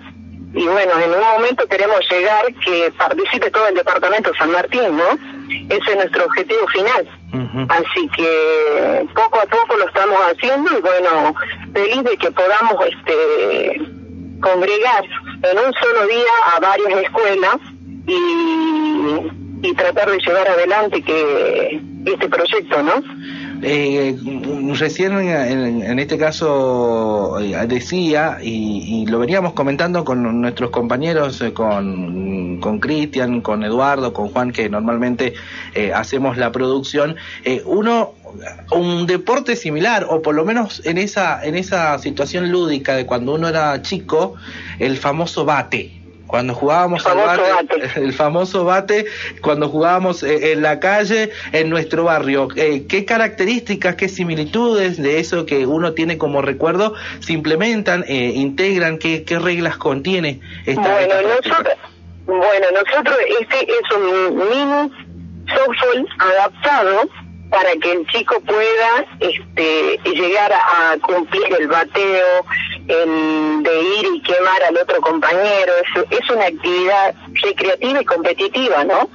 [0.55, 5.17] Y bueno, en un momento queremos llegar que participe todo el departamento San Martín, ¿no?
[5.49, 7.07] Ese es nuestro objetivo final.
[7.69, 11.33] Así que poco a poco lo estamos haciendo y bueno,
[11.73, 13.81] feliz de que podamos este
[14.41, 15.05] congregar
[15.41, 17.57] en un solo día a varias escuelas
[18.05, 23.01] y, y tratar de llevar adelante que este proyecto, ¿no?
[23.65, 24.17] Eh,
[24.77, 32.59] recién en, este caso eh, decía, y, lo veníamos comentando con nuestros compañeros, eh, con
[32.59, 35.33] con Cristian, con Eduardo, con Juan, que normalmente
[35.73, 37.15] eh, hacemos la producción,
[37.65, 38.13] uno
[38.71, 43.35] un deporte similar o por lo menos en esa en esa situación lúdica de cuando
[43.35, 44.35] uno era chico
[44.79, 46.02] el famoso bate
[46.33, 49.05] cuando jugábamos al Famoso bate, el famoso bate
[49.39, 52.47] cuando jugábamos eh, en la calle en nuestro barrio.
[52.55, 58.31] Eh, qué características qué similitudes de eso que uno tiene como recuerdo se implementan eh,
[58.33, 61.77] integran qué, qué reglas contiene esta, Bueno, esta nosotros,
[62.25, 64.91] bueno, nosotros este es un mini
[65.53, 67.09] softball adaptado
[67.53, 72.45] para que el chico pueda este, llegar a cumplir el bateo,
[72.87, 75.71] el de ir y quemar al otro compañero.
[75.83, 79.07] Es, es una actividad recreativa y competitiva, ¿no?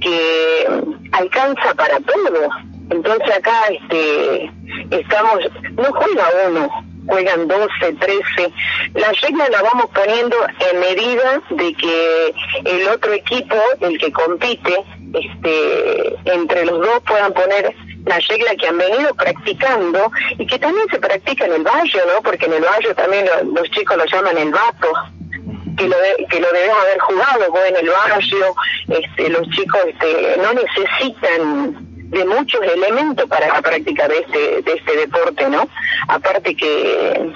[0.00, 0.66] Que
[1.12, 2.48] alcanza para todo.
[2.88, 4.50] Entonces acá este,
[4.90, 5.40] estamos,
[5.76, 8.52] no juega uno, juegan 12, 13.
[8.94, 10.36] La regla la vamos poniendo
[10.72, 12.34] en medida de que
[12.64, 17.74] el otro equipo, el que compite, este, entre los dos puedan poner
[18.06, 22.22] la regla que han venido practicando y que también se practica en el barrio, ¿no?
[22.22, 24.92] Porque en el barrio también lo- los chicos lo llaman el vato
[25.76, 28.54] que lo de- que lo debes haber jugado vos en el barrio
[28.88, 34.72] este los chicos este no necesitan de muchos elementos para la práctica de este de
[34.72, 35.68] este deporte no
[36.08, 37.34] aparte que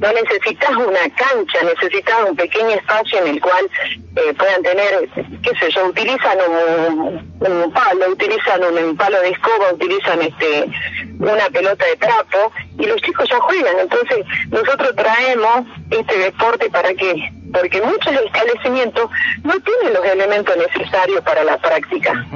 [0.00, 3.68] no necesitas una cancha, necesitas un pequeño espacio en el cual
[4.16, 5.08] eh, puedan tener,
[5.42, 10.70] qué sé yo, utilizan un, un palo, utilizan un, palo de escoba, utilizan este
[11.18, 13.78] una pelota de trapo y los chicos ya juegan.
[13.78, 19.10] Entonces nosotros traemos este deporte para que, porque muchos establecimientos
[19.44, 22.26] no tienen los elementos necesarios para la práctica.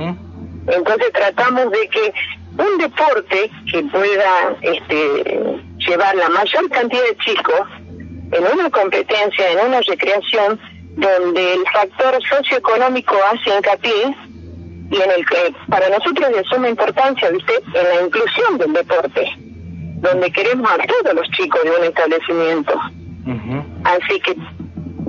[0.66, 2.14] Entonces tratamos de que
[2.56, 7.68] un deporte que pueda este, llevar la mayor cantidad de chicos
[8.32, 10.60] en una competencia, en una recreación,
[10.96, 14.16] donde el factor socioeconómico hace hincapié
[14.90, 17.54] y en el que para nosotros es de suma importancia, ¿viste?
[17.74, 22.74] En la inclusión del deporte, donde queremos a todos los chicos de un establecimiento.
[23.84, 24.36] Así que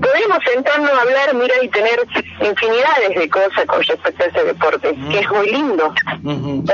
[0.06, 2.00] podemos sentarnos a hablar, mira, y tener
[2.42, 5.94] infinidades de cosas con respecto a ese deporte, que es muy lindo.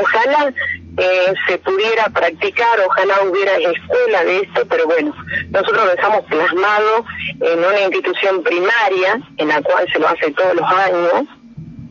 [0.02, 0.54] Ojalá
[0.98, 5.14] eh, se pudiera practicar, ojalá hubiera escuela de esto, pero bueno,
[5.50, 7.06] nosotros lo dejamos plasmado
[7.40, 11.28] en una institución primaria, en la cual se lo hace todos los años,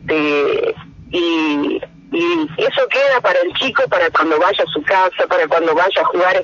[0.09, 0.75] eh,
[1.11, 1.81] y,
[2.11, 6.01] y eso queda para el chico para cuando vaya a su casa, para cuando vaya
[6.01, 6.43] a jugar,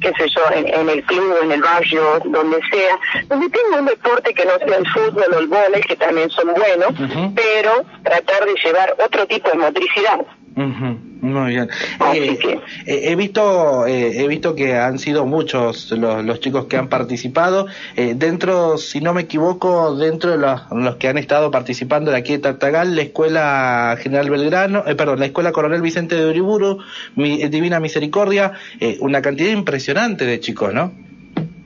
[0.00, 2.98] qué sé yo, en, en el club, en el barrio, donde sea,
[3.28, 6.52] donde tenga un deporte que no sea el fútbol o el vóley, que también son
[6.54, 6.90] buenos,
[7.34, 10.20] pero tratar de llevar otro tipo de motricidad.
[10.56, 11.68] Ujú, Muy bien.
[12.14, 12.38] Eh,
[12.86, 16.88] eh, he visto eh, he visto que han sido muchos los, los chicos que han
[16.88, 17.66] participado.
[17.94, 22.16] Eh, dentro, si no me equivoco, dentro de los, los que han estado participando de
[22.16, 26.78] aquí de Tartagal, la Escuela General Belgrano, eh, perdón, la Escuela Coronel Vicente de Uriburu,
[27.16, 30.90] mi, Divina Misericordia, eh, una cantidad impresionante de chicos, ¿no?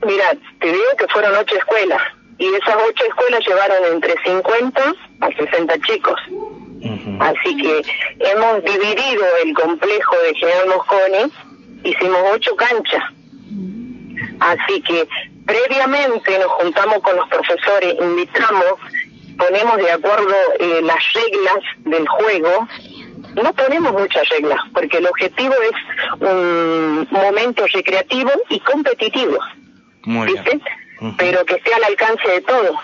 [0.05, 2.01] Mira, te digo que fueron ocho escuelas
[2.37, 4.81] y esas ocho escuelas llevaron entre 50
[5.21, 6.19] a 60 chicos.
[7.19, 7.81] Así que
[8.19, 11.31] hemos dividido el complejo de General Mosconi,
[11.83, 13.03] hicimos ocho canchas.
[14.39, 15.07] Así que
[15.45, 18.73] previamente nos juntamos con los profesores, invitamos,
[19.37, 22.67] ponemos de acuerdo eh, las reglas del juego.
[23.35, 29.37] No ponemos muchas reglas, porque el objetivo es un momento recreativo y competitivo.
[30.03, 30.59] Muy ¿viste?
[31.17, 32.75] Pero que esté al alcance de todos.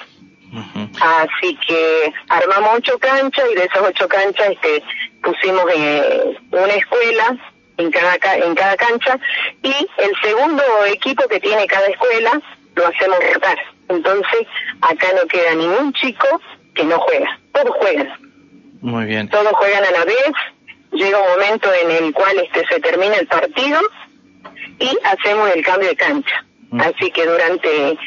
[1.01, 4.83] Así que armamos ocho canchas y de esas ocho canchas este,
[5.21, 7.37] pusimos eh, una escuela
[7.77, 9.19] en cada ca- en cada cancha
[9.61, 12.41] y el segundo equipo que tiene cada escuela
[12.75, 13.57] lo hacemos rotar.
[13.89, 14.47] Entonces
[14.81, 16.41] acá no queda ningún chico
[16.73, 18.13] que no juega, todos juegan,
[18.81, 19.29] Muy bien.
[19.29, 20.31] todos juegan a la vez.
[20.91, 23.79] Llega un momento en el cual este se termina el partido
[24.79, 26.45] y hacemos el cambio de cancha.
[26.79, 27.97] Así que durante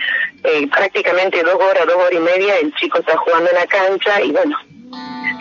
[0.44, 4.20] eh, prácticamente dos horas, dos horas y media, el chico está jugando en la cancha
[4.22, 4.56] y bueno,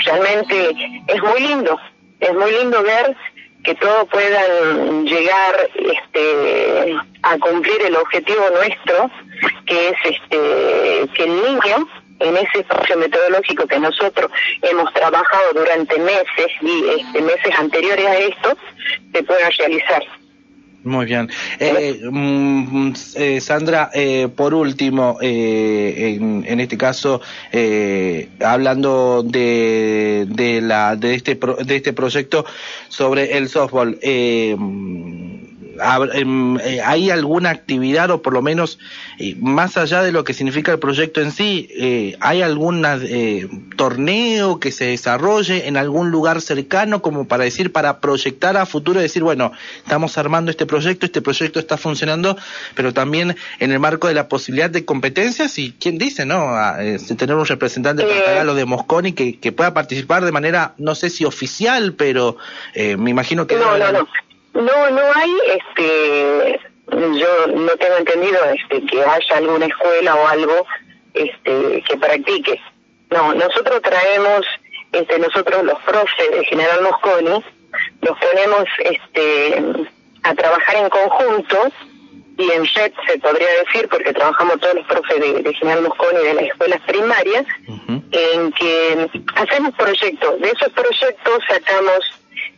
[0.05, 0.75] realmente
[1.07, 1.79] es muy lindo,
[2.19, 3.15] es muy lindo ver
[3.63, 9.11] que todos puedan llegar este, a cumplir el objetivo nuestro,
[9.65, 11.87] que es este, que el niño
[12.19, 18.17] en ese espacio metodológico que nosotros hemos trabajado durante meses y este, meses anteriores a
[18.17, 18.57] esto,
[19.13, 20.03] se pueda realizar.
[20.81, 21.29] Muy bien.
[21.59, 27.21] Eh, mm, eh, Sandra, eh, por último, eh, en, en este caso,
[27.51, 32.45] eh, hablando de, de, la, de, este, pro- de este proyecto
[32.87, 33.99] sobre el softball,
[36.13, 38.79] em, eh, ¿hay alguna actividad o por lo menos,
[39.17, 42.85] eh, más allá de lo que significa el proyecto en sí, eh, ¿hay algún
[43.75, 48.99] torneo que se desarrolle en algún lugar cercano como para decir, para proyectar a futuro
[48.99, 52.37] y decir, bueno, estamos armando este proyecto, este proyecto está funcionando,
[52.75, 56.55] pero también en el marco de la posibilidad de competencias y quién dice, ¿no?
[56.55, 58.07] A, eh, tener un representante Eh.
[58.09, 62.37] Pantagalo de Mosconi que, que pueda participar de manera, no sé si oficial, pero
[62.73, 63.55] eh, me imagino que...
[63.55, 63.69] No.
[64.53, 66.59] No, no hay, este,
[66.91, 70.65] yo no tengo entendido este, que haya alguna escuela o algo
[71.13, 72.61] este, que practique.
[73.09, 74.45] No, nosotros traemos,
[74.91, 77.43] este, nosotros los profes de General Mosconi,
[78.01, 79.63] nos ponemos este,
[80.23, 81.71] a trabajar en conjunto
[82.37, 86.19] y en red se podría decir, porque trabajamos todos los profes de, de General Mosconi
[86.19, 87.45] de las escuelas primarias,
[88.11, 90.39] en que hacemos proyectos.
[90.39, 91.99] De esos proyectos sacamos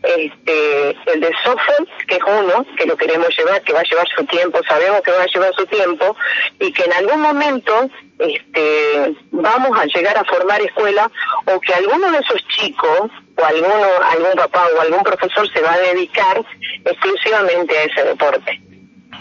[0.04, 4.08] este el de softball, que es uno, que lo queremos llevar, que va a llevar
[4.16, 6.16] su tiempo, sabemos que va a llevar su tiempo,
[6.60, 11.12] y que en algún momento este vamos a llegar a formar escuela,
[11.46, 15.74] o que alguno de esos chicos, o alguno, algún papá o algún profesor se va
[15.74, 16.44] a dedicar
[16.86, 18.62] exclusivamente a ese deporte.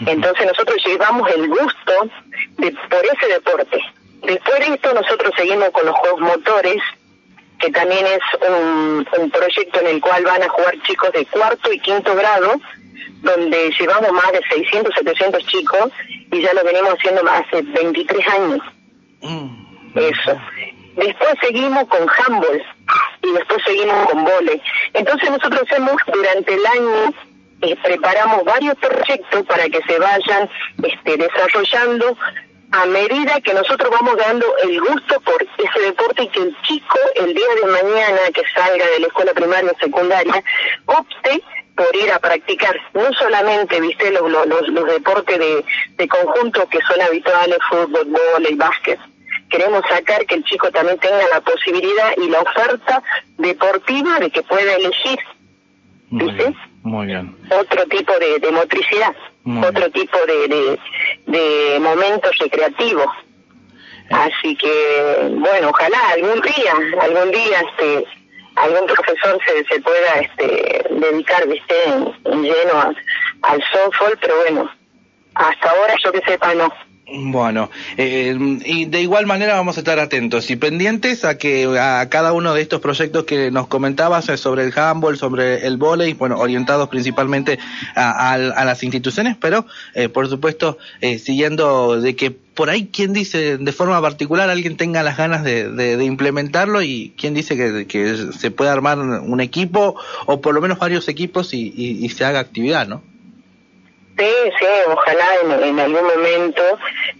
[0.05, 1.93] Entonces nosotros llevamos el gusto
[2.57, 3.79] de, por ese deporte.
[4.23, 6.81] Después de esto nosotros seguimos con los juegos motores,
[7.61, 11.71] que también es un, un proyecto en el cual van a jugar chicos de cuarto
[11.71, 12.59] y quinto grado,
[13.21, 15.91] donde llevamos más de 600, 700 chicos
[16.31, 18.59] y ya lo venimos haciendo hace 23 años.
[19.95, 20.41] Eso.
[20.95, 22.63] Después seguimos con handball
[23.23, 24.61] y después seguimos con vole.
[24.93, 27.13] Entonces nosotros hacemos durante el año
[27.61, 30.49] eh, preparamos varios proyectos para que se vayan
[30.83, 32.17] este, desarrollando
[32.71, 36.97] a medida que nosotros vamos dando el gusto por ese deporte y que el chico
[37.15, 40.43] el día de mañana que salga de la escuela primaria o secundaria
[40.85, 41.41] opte
[41.75, 45.65] por ir a practicar no solamente viste los, los, los- deportes de,
[45.97, 48.99] de conjunto que son habituales fútbol, vóley, básquet
[49.49, 53.03] queremos sacar que el chico también tenga la posibilidad y la oferta
[53.37, 55.19] deportiva de que pueda elegir
[56.09, 56.55] Muy bien.
[56.83, 57.35] Muy bien.
[57.51, 59.13] otro tipo de, de motricidad,
[59.43, 60.79] Muy otro tipo de, de,
[61.25, 63.07] de momentos recreativos.
[64.09, 68.05] Así que, bueno, ojalá algún día, algún día, este,
[68.55, 72.93] algún profesor se, se pueda este, dedicar, viste, en, en lleno a-
[73.43, 74.69] al softball, pero bueno,
[75.35, 76.71] hasta ahora yo que sepa no.
[77.13, 82.07] Bueno, eh, y de igual manera vamos a estar atentos y pendientes a que a
[82.09, 86.13] cada uno de estos proyectos que nos comentabas eh, sobre el handball, sobre el vóley,
[86.13, 87.59] bueno, orientados principalmente
[87.95, 93.57] a, las instituciones, pero eh, por supuesto eh, siguiendo de que por ahí quien dice
[93.57, 97.57] de forma particular alguien tenga las ganas de, implementarlo y quien dice
[97.87, 99.95] que, se puede armar un equipo
[100.27, 103.10] o por lo menos varios equipos y- y se haga actividad, ¿no?
[104.87, 106.61] Ojalá en, en algún momento,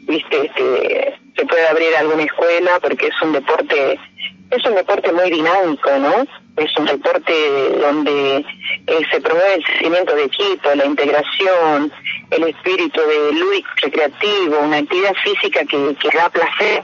[0.07, 3.99] viste, este, se pueda abrir alguna escuela porque es un deporte,
[4.49, 6.25] es un deporte muy dinámico, ¿no?
[6.57, 7.33] Es un deporte
[7.79, 8.45] donde
[8.87, 11.91] eh, se promueve el crecimiento de equipo, la integración,
[12.29, 16.83] el espíritu de lúdico recreativo, una actividad física que, que da placer,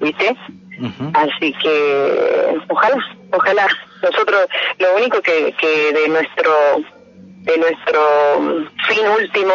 [0.00, 0.36] ¿viste?
[1.14, 2.96] Así que ojalá,
[3.30, 3.68] ojalá.
[4.02, 4.48] Nosotros
[4.78, 6.52] lo único que, que de nuestro
[7.44, 9.54] de nuestro mm, fin último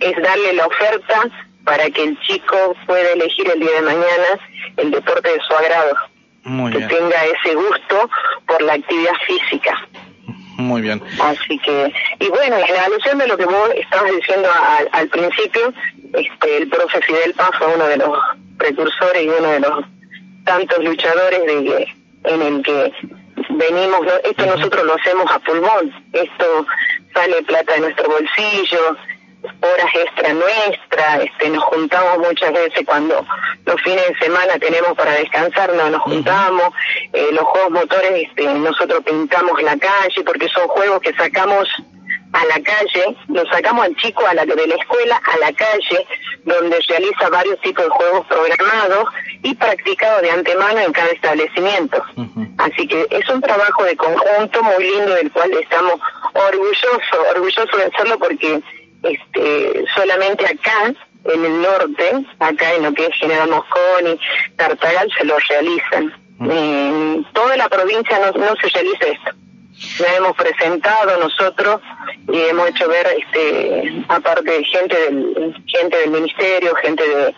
[0.00, 1.28] es darle la oferta
[1.64, 4.30] para que el chico pueda elegir el día de mañana
[4.76, 5.96] el deporte de su agrado,
[6.44, 8.10] Muy que bien, tenga ese gusto
[8.46, 9.76] por la actividad física.
[10.56, 11.00] muy bien.
[11.20, 15.72] Así que, y bueno, en alusión de lo que vos estabas diciendo al, al principio,
[16.14, 18.18] este, el profe Fidel Paz fue uno de los
[18.58, 19.84] precursores y uno de los
[20.44, 22.92] tantos luchadores de que- en el que
[23.56, 26.66] venimos, esto nosotros lo hacemos a pulmón, esto
[27.14, 28.96] sale plata de nuestro bolsillo,
[29.60, 33.24] horas extra nuestras, este, nos juntamos muchas veces cuando
[33.64, 36.72] los fines de semana tenemos para descansar, no nos juntamos,
[37.12, 41.68] eh, los juegos motores, este, nosotros pintamos la calle porque son juegos que sacamos
[42.32, 46.06] a la calle, lo sacamos al chico a la, de la escuela a la calle,
[46.44, 49.08] donde realiza varios tipos de juegos programados
[49.42, 52.02] y practicados de antemano en cada establecimiento.
[52.58, 55.94] Así que es un trabajo de conjunto muy lindo del cual estamos
[56.32, 57.02] orgullosos,
[57.34, 58.60] orgullosos de hacerlo porque
[59.02, 64.18] este, solamente acá, en el norte, acá en lo que es General Mosconi,
[64.56, 66.22] Tartagal, se lo realizan.
[66.40, 69.30] En toda la provincia no, no se realiza esto.
[69.98, 71.80] La hemos presentado nosotros
[72.32, 77.34] y hemos hecho ver, este, aparte gente del, gente del ministerio, gente de-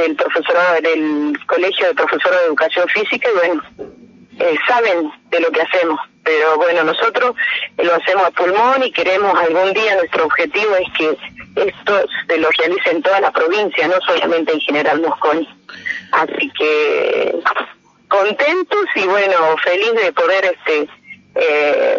[0.00, 3.62] del profesorado, del colegio de profesores de educación física, y bueno,
[4.38, 5.98] eh, saben de lo que hacemos.
[6.22, 7.34] Pero bueno, nosotros
[7.78, 11.16] lo hacemos a pulmón y queremos algún día, nuestro objetivo es que
[11.68, 15.48] esto se lo realice en toda la provincia, no solamente en General Mosconi.
[16.12, 17.36] Así que
[18.08, 20.88] contentos y bueno, feliz de poder este
[21.38, 21.98] eh,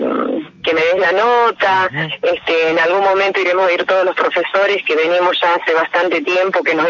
[0.64, 1.90] que me des la nota,
[2.22, 6.22] este en algún momento iremos a ir todos los profesores que venimos ya hace bastante
[6.22, 6.88] tiempo, que nos,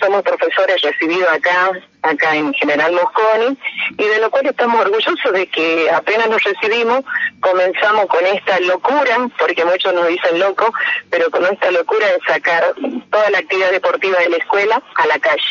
[0.00, 1.72] somos profesores recibidos acá,
[2.02, 3.58] acá en General Mosconi,
[3.96, 7.04] y de lo cual estamos orgullosos de que apenas nos recibimos,
[7.40, 10.72] comenzamos con esta locura, porque muchos nos dicen loco,
[11.10, 12.74] pero con esta locura de sacar
[13.10, 15.42] toda la actividad deportiva de la escuela a la calle.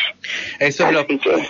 [0.58, 1.00] Eso es, lo,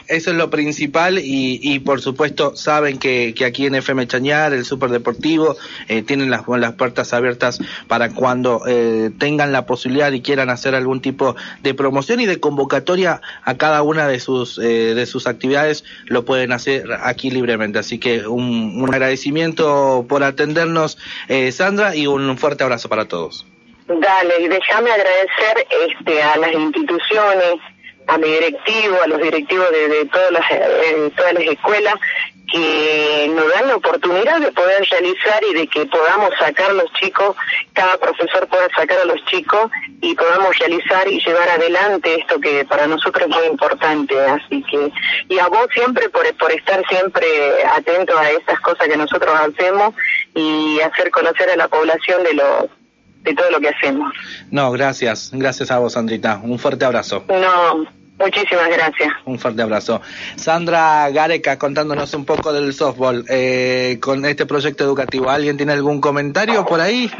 [0.08, 4.52] eso es lo principal y, y por supuesto saben que, que aquí en FM Chañar,
[4.52, 5.56] el Superdeportivo,
[5.88, 10.74] eh, tienen las, las puertas abiertas para cuando eh, tengan la posibilidad y quieran hacer
[10.74, 15.26] algún tipo de promoción y de convocatoria a cada una de sus, eh, de sus
[15.26, 17.78] actividades, lo pueden hacer aquí libremente.
[17.78, 23.46] Así que un, un agradecimiento por atendernos, eh, Sandra, y un fuerte abrazo para todos.
[23.88, 27.54] Dale, y déjame agradecer este, a las instituciones,
[28.08, 31.94] a mi directivo, a los directivos de, de todas, las, eh, todas las escuelas
[32.50, 37.36] que nos dan la oportunidad de poder realizar y de que podamos sacar los chicos,
[37.74, 42.64] cada profesor pueda sacar a los chicos y podamos realizar y llevar adelante esto que
[42.64, 44.18] para nosotros es muy importante.
[44.18, 44.90] Así que,
[45.28, 47.26] y a vos siempre por, por estar siempre
[47.76, 49.94] atento a estas cosas que nosotros hacemos
[50.34, 52.70] y hacer conocer a la población de lo
[53.22, 54.14] de todo lo que hacemos.
[54.50, 56.40] No, gracias, gracias a vos, Sandrita.
[56.42, 57.24] Un fuerte abrazo.
[57.28, 57.84] No,
[58.18, 59.12] muchísimas gracias.
[59.24, 60.00] Un fuerte abrazo.
[60.36, 65.30] Sandra Gareca contándonos un poco del softball eh, con este proyecto educativo.
[65.30, 67.10] ¿Alguien tiene algún comentario por ahí?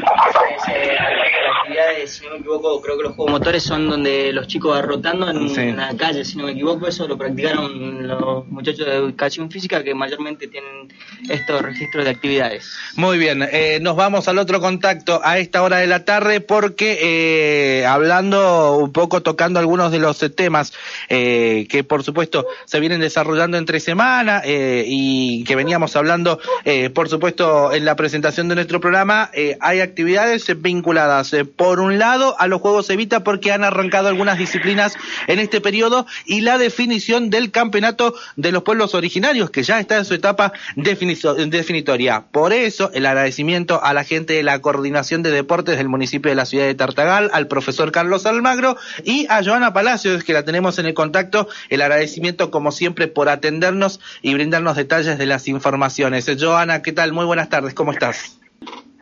[2.09, 5.29] Si no me equivoco, creo que los juegos motores son donde los chicos van rotando
[5.29, 5.61] en Sí.
[5.61, 9.93] una calle, si no me equivoco, eso lo practicaron los muchachos de educación física que
[9.93, 10.91] mayormente tienen
[11.29, 12.71] estos registros de actividades.
[12.95, 16.97] Muy bien, eh, nos vamos al otro contacto a esta hora de la tarde porque
[17.01, 20.73] eh, hablando un poco, tocando algunos de los eh, temas
[21.09, 26.89] eh, que por supuesto se vienen desarrollando entre semana eh, y que veníamos hablando eh,
[26.89, 29.29] por supuesto en la presentación de nuestro programa,
[29.59, 34.95] hay actividades vinculadas por un lado a los Juegos Evita porque han arrancado algunas disciplinas
[35.27, 39.97] en este periodo y la definición del campeonato de los pueblos originarios que ya está
[39.97, 42.25] en su etapa definitoria.
[42.31, 46.35] Por eso el agradecimiento a la gente de la coordinación de deportes del municipio de
[46.35, 50.79] la ciudad de Tartagal, al profesor Carlos Almagro y a Joana Palacios que la tenemos
[50.79, 51.47] en el contacto.
[51.69, 56.29] El agradecimiento como siempre por atendernos y brindarnos detalles de las informaciones.
[56.39, 57.13] Joana, ¿qué tal?
[57.13, 58.39] Muy buenas tardes, ¿cómo estás?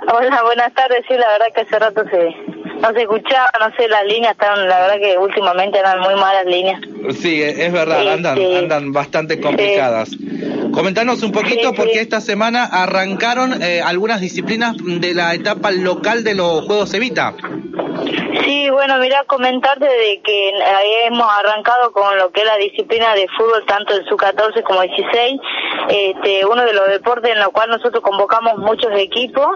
[0.09, 1.03] Hola, buenas tardes.
[1.07, 4.67] Sí, la verdad que hace rato se, no se escuchaba, no sé, las líneas están,
[4.67, 6.81] la verdad que últimamente eran muy malas líneas.
[7.19, 10.11] Sí, es verdad, andan, Este, andan bastante complicadas.
[10.77, 16.35] Comentanos un poquito porque esta semana arrancaron eh, algunas disciplinas de la etapa local de
[16.35, 17.33] los Juegos Evita.
[18.45, 23.15] Sí, bueno, mira, comentarte de que eh, hemos arrancado con lo que es la disciplina
[23.15, 25.41] de fútbol, tanto en su 14 como 16,
[25.89, 29.47] este, uno de los deportes en los cual nosotros convocamos muchos equipos,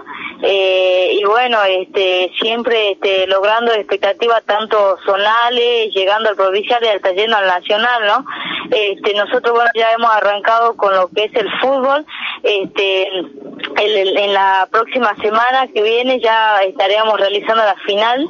[0.42, 7.12] eh, y bueno, este, siempre este, logrando expectativas tanto zonales, llegando al provincial y hasta
[7.12, 8.26] yendo al nacional, ¿no?
[8.70, 12.04] Este, nosotros, bueno, ya hemos arrancado con lo que es el fútbol,
[12.42, 18.28] este, el- el- en la próxima semana que viene ya estaríamos realizando la final,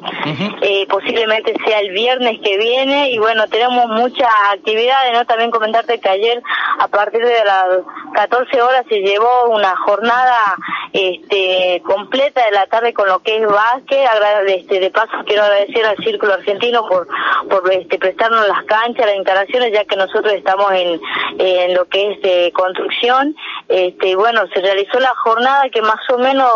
[0.62, 5.24] eh, posiblemente sea el viernes que viene y bueno, tenemos muchas actividades, ¿no?
[5.26, 6.42] También comentarte que ayer
[6.78, 7.66] a partir de las
[8.14, 10.36] 14 horas se llevó una jornada
[10.92, 14.06] este completa de la tarde con lo que es básquet,
[14.48, 17.08] este, de paso quiero agradecer al Círculo Argentino por,
[17.48, 21.00] por este, prestarnos las canchas, las instalaciones, ya que nosotros estamos en,
[21.38, 23.34] en lo que es de construcción,
[23.68, 26.48] este, bueno, se realizó la jornada que más o menos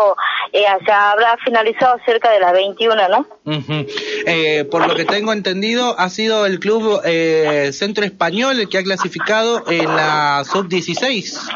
[0.51, 3.27] eh, se habrá finalizado cerca de las 21, ¿no?
[4.25, 8.77] Eh, por lo que tengo entendido, ha sido el club eh, Centro Español el que
[8.77, 11.49] ha clasificado en la sub-16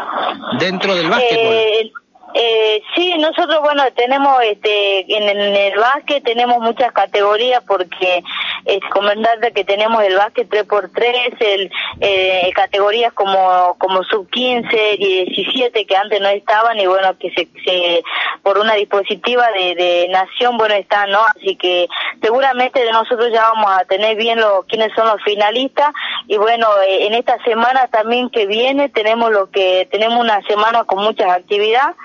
[0.59, 1.91] dentro del básquetbol.
[2.33, 8.23] Eh, sí, nosotros, bueno, tenemos este, en, el- básquet tenemos muchas categorías porque
[8.65, 15.95] es comentarte que tenemos el básquet 3x3, el, eh, categorías como, como sub-15, 17 que
[15.95, 18.03] antes no estaban y bueno, que se, se
[18.43, 21.21] por una dispositiva de, de nación, bueno, están, ¿no?
[21.35, 21.87] Así que
[22.21, 25.91] seguramente nosotros ya vamos a tener bien los, quiénes son los finalistas
[26.27, 30.83] y bueno, eh, en esta semana también que viene tenemos lo que, tenemos una semana
[30.83, 31.95] con muchas actividades.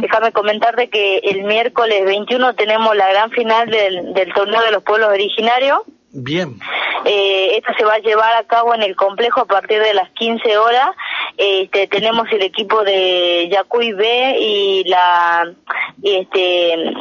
[0.00, 4.82] Déjame comentarte que el miércoles 21 tenemos la gran final del, del torneo de los
[4.82, 5.80] pueblos originarios.
[6.12, 6.58] Bien.
[7.04, 10.10] Eh, esto se va a llevar a cabo en el complejo a partir de las
[10.10, 10.88] 15 horas.
[11.36, 15.52] Este, tenemos el equipo de Yacuy B y la
[16.02, 16.94] este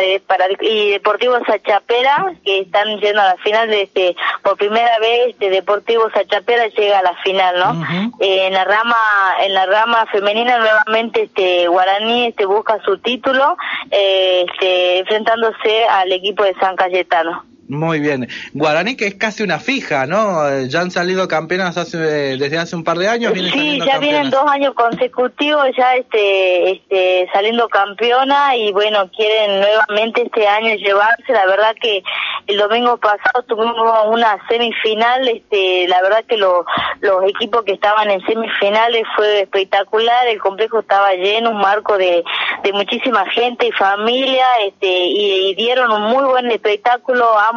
[0.00, 4.98] eh, para y Deportivo Sachapera que están yendo a la final de este por primera
[4.98, 7.86] vez este Deportivo Sachapera llega a la final no
[8.20, 8.96] Eh, en la rama
[9.40, 13.56] en la rama femenina nuevamente este Guaraní este busca su título
[13.90, 18.28] eh, este enfrentándose al equipo de San Cayetano Muy bien.
[18.52, 20.62] Guaraní que es casi una fija, ¿no?
[20.66, 23.32] Ya han salido campeonas hace, desde hace un par de años.
[23.32, 29.60] vienen Sí, ya vienen dos años consecutivos ya este, este, saliendo campeona y bueno, quieren
[29.60, 31.32] nuevamente este año llevarse.
[31.32, 32.02] La verdad que
[32.46, 33.76] el domingo pasado tuvimos
[34.08, 36.64] una semifinal, este, la verdad que lo-
[37.00, 42.22] los equipos que estaban en semifinales fue espectacular, el complejo estaba lleno, un marco de,
[42.62, 47.55] de muchísima gente y familia, este, y, y dieron un muy buen espectáculo ambos,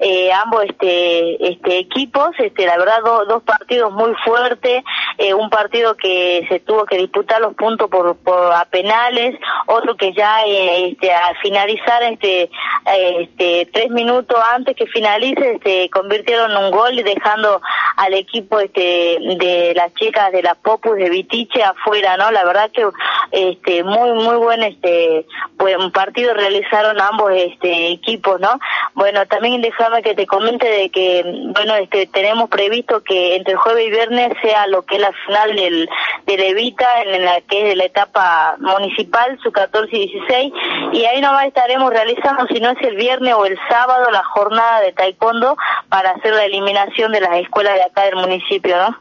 [0.00, 4.82] eh, ambos este, este equipos, este, la verdad do- dos partidos muy fuertes,
[5.18, 9.96] eh, un partido que se tuvo que disputar los puntos por, por a penales, otro
[9.96, 12.50] que ya eh, este, al finalizar este,
[12.84, 17.60] este tres minutos antes que finalice este, convirtieron un gol dejando
[17.96, 22.30] al equipo este de las chicas de la Popus de Vitiche afuera, ¿no?
[22.30, 22.86] La verdad que
[23.32, 25.26] este muy muy buen este
[25.56, 28.58] buen partido realizaron ambos este equipos, ¿no?
[28.94, 31.22] Bueno, también déjame que te comente de que
[31.54, 35.56] bueno, este tenemos previsto que entre jueves y viernes sea lo que es la final
[35.56, 35.88] del
[36.26, 40.52] de Levita en la que es la etapa municipal, su 14 y 16
[40.92, 44.80] y ahí nomás estaremos realizando si no es el viernes o el sábado la jornada
[44.80, 45.56] de taekwondo
[45.88, 48.96] para hacer la eliminación de las escuelas de acá del municipio, ¿no?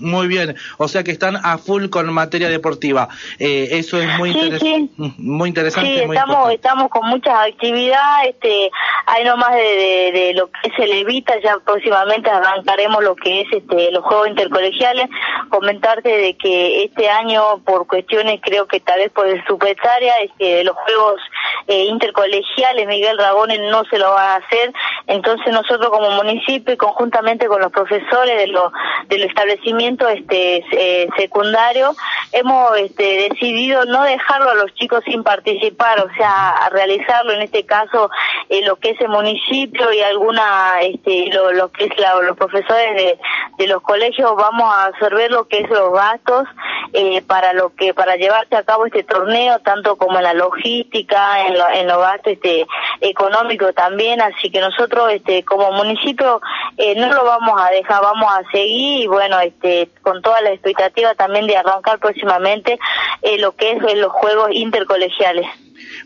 [0.00, 0.56] Muy bien.
[0.78, 3.08] O sea que están a full con materia deportiva.
[3.38, 4.90] Eh, eso es muy, Sí, interes- sí.
[5.18, 5.88] muy interesante.
[6.00, 6.54] Sí, muy estamos, importante.
[6.54, 8.70] estamos con muchas actividades, este,
[9.06, 13.48] hay nomás de, de, lo que es el Evita, ya próximamente arrancaremos lo que es
[13.52, 15.08] este, los juegos intercolegiales,
[15.48, 20.64] comentarte de que este año por cuestiones creo que tal vez por el subetaria, este,
[20.64, 21.20] los juegos
[21.66, 24.72] eh, intercolegiales Miguel Ragones no se lo va a hacer,
[25.06, 28.72] entonces nosotros como municipio y conjuntamente con los profesores de lo,
[29.08, 31.94] del establecimiento este eh, secundario
[32.32, 37.42] hemos este, decidido no dejarlo a los chicos sin participar, o sea, a realizarlo en
[37.42, 38.10] este caso
[38.48, 39.08] eh, lo que es el
[39.54, 43.18] municipio y alguna este lo, que es la- los profesores de,
[43.58, 46.46] de los colegios vamos a absorber lo que es los gastos
[46.92, 51.46] eh, para lo que para llevarse a cabo este torneo tanto como en la logística
[51.46, 52.66] en, lo- en los gastos este
[53.00, 54.20] económico también.
[54.20, 56.40] Así que nosotros este como municipio
[56.76, 60.50] eh, no lo vamos a dejar vamos a seguir y bueno este con toda la
[60.50, 62.78] expectativa también de arrancar próximamente
[63.22, 65.46] eh, lo que es eh, los juegos intercolegiales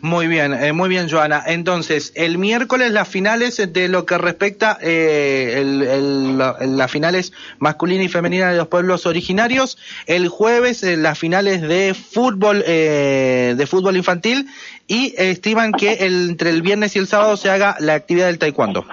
[0.01, 1.43] Muy bien, eh, muy bien, Joana.
[1.45, 7.33] Entonces, el miércoles las finales de lo que respecta eh, el- el- la- las finales
[7.57, 9.77] masculina y femenina de los pueblos originarios.
[10.07, 14.47] El jueves eh, las finales de fútbol eh, de fútbol infantil
[14.87, 18.39] y estiman que el- entre el viernes y el sábado se haga la actividad del
[18.39, 18.85] taekwondo.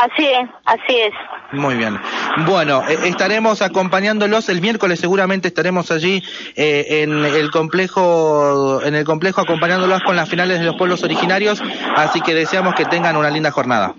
[0.00, 1.12] así es así es
[1.52, 1.98] Muy bien.
[2.46, 5.00] Bueno, eh, estaremos acompañándolos el miércoles.
[5.00, 6.22] Seguramente estaremos allí
[6.56, 11.62] eh, en el complejo, en el complejo acompañándolos con las finales de los pueblos originarios.
[11.96, 13.94] Así que deseamos que tengan una linda jornada.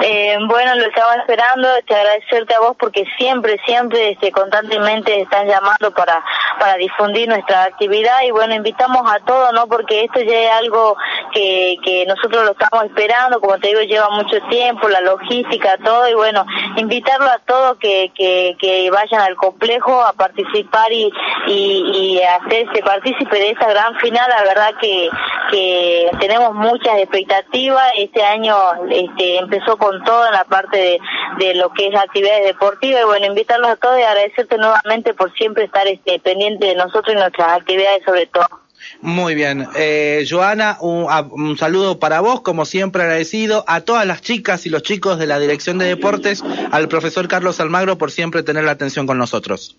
[0.00, 5.48] Eh, bueno, lo estaba esperando, te agradecerte a vos porque siempre, siempre, este, constantemente están
[5.48, 6.24] llamando para,
[6.58, 9.66] para difundir nuestra actividad y bueno, invitamos a todos, ¿no?
[9.66, 10.96] Porque esto ya es algo
[11.32, 16.08] que, que nosotros lo estamos esperando, como te digo, lleva mucho tiempo, la logística, todo
[16.08, 21.10] y bueno, invitarlo a todos que, que, vayan al complejo a participar y,
[21.46, 25.10] y, y hacerse partícipe de esta gran final, la verdad que,
[25.50, 28.56] que tenemos muchas expectativas, este año
[28.90, 31.00] este, empezó con todo en la parte de,
[31.38, 33.02] de lo que es actividades deportivas.
[33.02, 37.14] Y bueno, invitarlos a todos y agradecerte nuevamente por siempre estar este, pendiente de nosotros
[37.14, 38.67] y nuestras actividades sobre todo.
[39.00, 39.68] Muy bien.
[39.76, 44.70] Eh, Joana, un, un saludo para vos, como siempre agradecido, a todas las chicas y
[44.70, 46.42] los chicos de la Dirección de Deportes,
[46.72, 49.78] al profesor Carlos Almagro por siempre tener la atención con nosotros.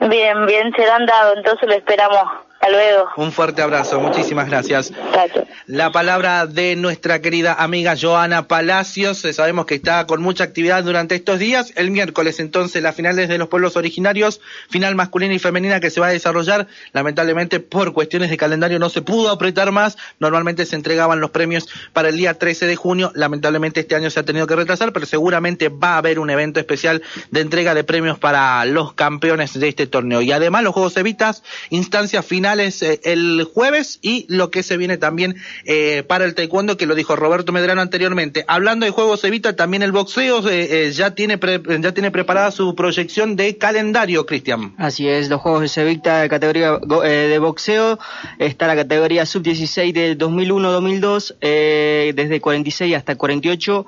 [0.00, 2.47] Bien, bien, serán dado, entonces lo esperamos.
[2.68, 3.08] Hasta luego.
[3.16, 4.92] Un fuerte abrazo, muchísimas gracias.
[5.12, 5.46] Gracias.
[5.66, 9.24] La palabra de nuestra querida amiga Joana Palacios.
[9.24, 11.72] Eh, Sabemos que está con mucha actividad durante estos días.
[11.76, 16.00] El miércoles, entonces, las finales de los pueblos originarios, final masculina y femenina que se
[16.00, 16.66] va a desarrollar.
[16.92, 19.96] Lamentablemente, por cuestiones de calendario, no se pudo apretar más.
[20.18, 23.12] Normalmente se entregaban los premios para el día 13 de junio.
[23.14, 26.60] Lamentablemente, este año se ha tenido que retrasar, pero seguramente va a haber un evento
[26.60, 30.20] especial de entrega de premios para los campeones de este torneo.
[30.20, 32.24] Y además, los Juegos Evitas, instancias
[32.58, 36.94] eh, el jueves y lo que se viene también eh, para el taekwondo, que lo
[36.94, 38.44] dijo Roberto Medrano anteriormente.
[38.48, 41.38] Hablando de Juegos Evita, también el boxeo eh, ya, tiene
[41.80, 44.74] ya tiene preparada su proyección de calendario, Cristian.
[44.78, 47.98] Así es, los Juegos de Sevicta de categoría go- de boxeo,
[48.38, 53.86] está la categoría sub-16 del 2001-2002, eh, desde 46 hasta 48,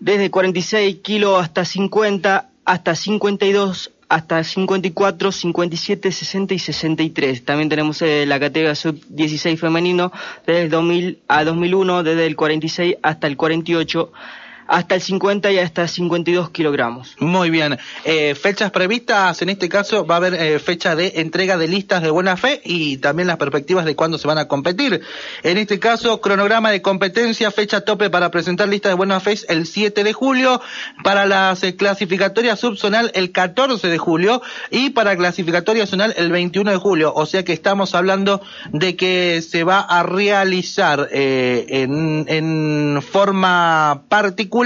[0.00, 7.46] desde 46 kilos hasta 50, hasta 52, hasta 54, 57, 60 y 63.
[7.46, 10.12] También tenemos eh, la categoría sub-16 femenino
[10.46, 14.12] desde el 2000 a 2001, desde el 46 hasta el 48,
[14.72, 17.14] hasta el 50 y hasta 52 kilogramos.
[17.18, 17.78] Muy bien.
[18.04, 22.00] Eh, fechas previstas, en este caso va a haber eh, fecha de entrega de listas
[22.00, 25.02] de buena fe y también las perspectivas de cuándo se van a competir.
[25.42, 29.46] En este caso, cronograma de competencia, fecha tope para presentar listas de buena fe es
[29.50, 30.62] el 7 de julio,
[31.04, 36.70] para las eh, clasificatorias subzonal el 14 de julio y para clasificatoria zonal el 21
[36.70, 37.12] de julio.
[37.14, 38.40] O sea que estamos hablando
[38.72, 44.61] de que se va a realizar eh, en, en forma particular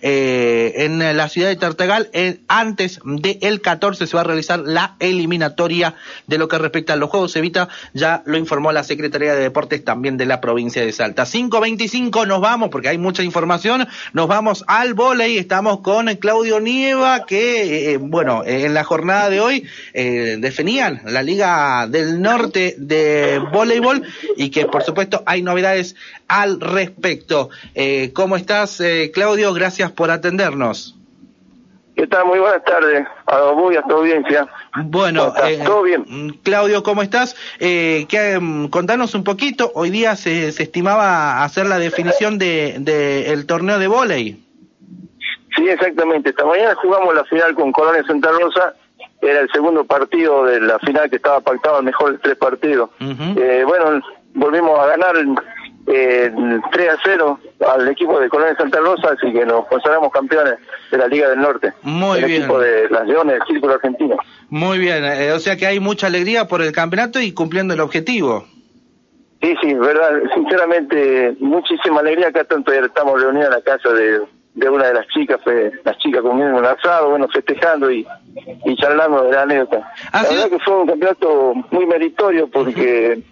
[0.00, 2.10] eh, en la ciudad de Tartagal.
[2.48, 5.94] antes del 14 se va a realizar la eliminatoria
[6.26, 7.68] de lo que respecta a los Juegos Evita.
[7.92, 11.24] Ya lo informó la Secretaría de Deportes también de la provincia de Salta.
[11.24, 13.86] 5.25 nos vamos porque hay mucha información.
[14.12, 15.38] Nos vamos al volei.
[15.38, 21.22] Estamos con Claudio Nieva que, eh, bueno, eh, en la jornada de hoy definían la
[21.22, 24.02] Liga del Norte de voleibol
[24.36, 25.96] y que por supuesto hay novedades
[26.28, 27.50] al respecto.
[28.12, 29.52] ¿Cómo estás, eh, Claudio?
[29.52, 30.96] Gracias por atendernos.
[31.94, 32.24] ¿Qué tal?
[32.24, 34.48] Muy buenas tardes a vos y a tu audiencia.
[34.84, 36.02] Bueno, eh, ¿Todo bien?
[36.08, 37.36] mm, Claudio, ¿cómo estás?
[37.60, 39.70] Eh, que, mm, contanos un poquito.
[39.74, 44.42] Hoy día se, se estimaba hacer la definición de, de el torneo de vóley.
[45.54, 46.30] Sí, exactamente.
[46.30, 48.72] Esta mañana jugamos la final con Colonia Santa Rosa.
[49.20, 52.88] Era el segundo partido de la final que estaba pactado, el mejor de tres partidos.
[52.98, 54.00] Eh, bueno,
[54.32, 55.16] volvimos a ganar
[55.90, 56.30] eh,
[56.70, 57.40] 3 a 0
[57.74, 60.54] al equipo de Colonia Santa Rosa, así que nos consagramos campeones
[60.90, 61.72] de la Liga del Norte.
[61.82, 62.42] Muy el bien.
[62.42, 64.16] equipo de las Leones del Círculo Argentino.
[64.50, 67.80] Muy bien, eh, o sea que hay mucha alegría por el campeonato y cumpliendo el
[67.80, 68.46] objetivo.
[69.40, 72.28] Sí, sí, verdad, sinceramente, muchísima alegría.
[72.28, 74.20] Acá tanto ya estamos reunidos en la casa de,
[74.54, 78.04] de una de las chicas, fue, las chicas comiendo un asado, bueno, festejando y,
[78.64, 79.92] y charlando de la anécdota.
[80.12, 83.22] la verdad que fue un campeonato muy meritorio porque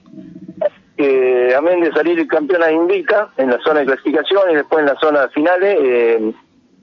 [0.99, 4.97] eh, amén de salir campeona invicta en la zona de clasificación y después en la
[5.01, 6.33] zona de finales, eh,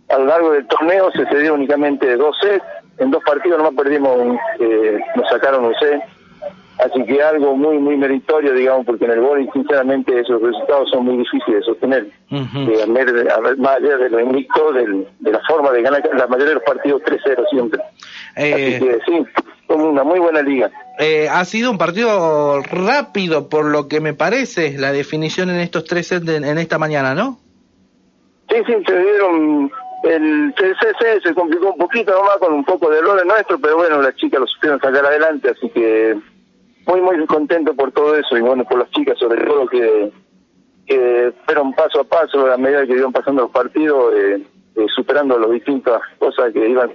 [0.09, 2.63] a lo largo del torneo se cedió únicamente dos sets,
[2.99, 5.99] en dos partidos nomás perdimos, eh, nos sacaron un set,
[6.77, 11.05] así que algo muy muy meritorio, digamos, porque en el bowling sinceramente esos resultados son
[11.05, 12.07] muy difíciles de sostener,
[12.69, 15.81] Eh, a ver- a ver, más allá de lo invicto, del- de la forma de
[15.81, 17.79] ganar la mayoría de los partidos 3-0 siempre.
[18.35, 19.25] Eh, Así que sí,
[19.67, 20.71] fue una muy buena liga.
[20.99, 25.85] Eh, ha sido un partido rápido, por lo que me parece, la definición en estos
[25.85, 27.39] tres sets en esta mañana, ¿no?
[28.49, 29.71] Sí, sí, se dieron.
[30.03, 34.01] El TCC se complicó un poquito nomás con un poco de errores nuestro, pero bueno,
[34.01, 36.17] las chicas lo supieron sacar adelante, así que
[36.85, 40.11] muy, muy contento por todo eso y bueno, por las chicas sobre todo que,
[40.85, 44.43] que fueron paso a paso a medida que iban pasando los partidos, eh,
[44.75, 46.91] eh, superando las distintas cosas que iban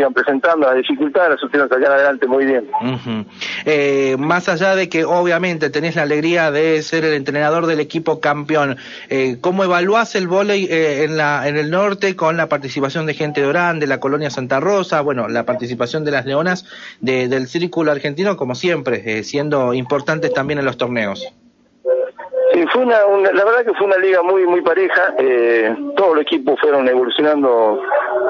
[0.00, 2.66] iban presentando, las dificultades, las supieron sacar adelante muy bien.
[3.64, 8.20] Eh, más allá de que obviamente tenés la alegría de ser el entrenador del equipo
[8.20, 8.76] campeón,
[9.08, 13.14] eh, ¿cómo evaluás el vóley eh, en, la, en el norte con la participación de
[13.14, 16.64] gente de Orán, de la colonia Santa Rosa, bueno, la participación de las leonas
[17.00, 21.32] de- del círculo argentino, como siempre, eh, siendo importantes también en los torneos?
[22.52, 25.14] Sí, fue una, una- la verdad que fue una liga muy muy pareja.
[25.18, 27.80] Eh, todos los equipos fueron evolucionando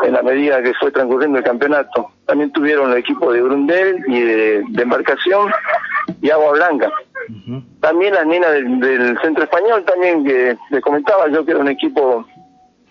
[0.03, 2.11] en la medida que fue transcurriendo el campeonato.
[2.27, 5.51] También tuvieron el equipo de Brundel y de, de embarcación
[6.21, 6.91] y Agua Blanca.
[7.81, 11.69] También las nenas del, del centro español, también que les comentaba yo que era un
[11.69, 12.27] equipo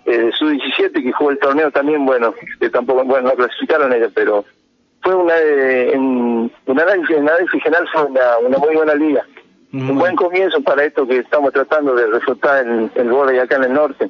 [0.06, 4.46] eh, sub-17 que jugó el torneo también, bueno, que tampoco, bueno, no clasificaron ellos, pero
[5.02, 6.02] fue una, eh, en,
[6.66, 9.24] un análisis, en análisis general fue una, una muy buena liga
[9.72, 13.66] un buen comienzo para esto que estamos tratando de resultar en el vóley acá en
[13.66, 14.10] el norte.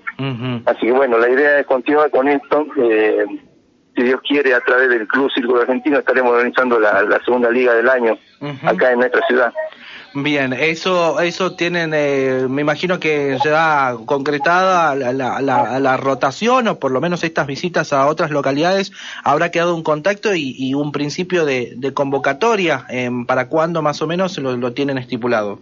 [0.65, 2.65] Así que bueno, la idea es continuar con esto.
[2.77, 3.25] Eh,
[3.95, 7.73] si Dios quiere, a través del Club Círculo Argentino estaremos organizando la, la segunda liga
[7.73, 8.17] del año
[8.63, 9.53] acá en nuestra ciudad.
[10.15, 16.67] Bien, eso, eso tienen, eh, me imagino que ya concretada la, la, la, la rotación
[16.67, 18.91] o por lo menos estas visitas a otras localidades,
[19.23, 24.01] habrá quedado un contacto y, y un principio de, de convocatoria, eh, ¿para cuándo más
[24.01, 25.59] o menos lo, lo tienen estipulado?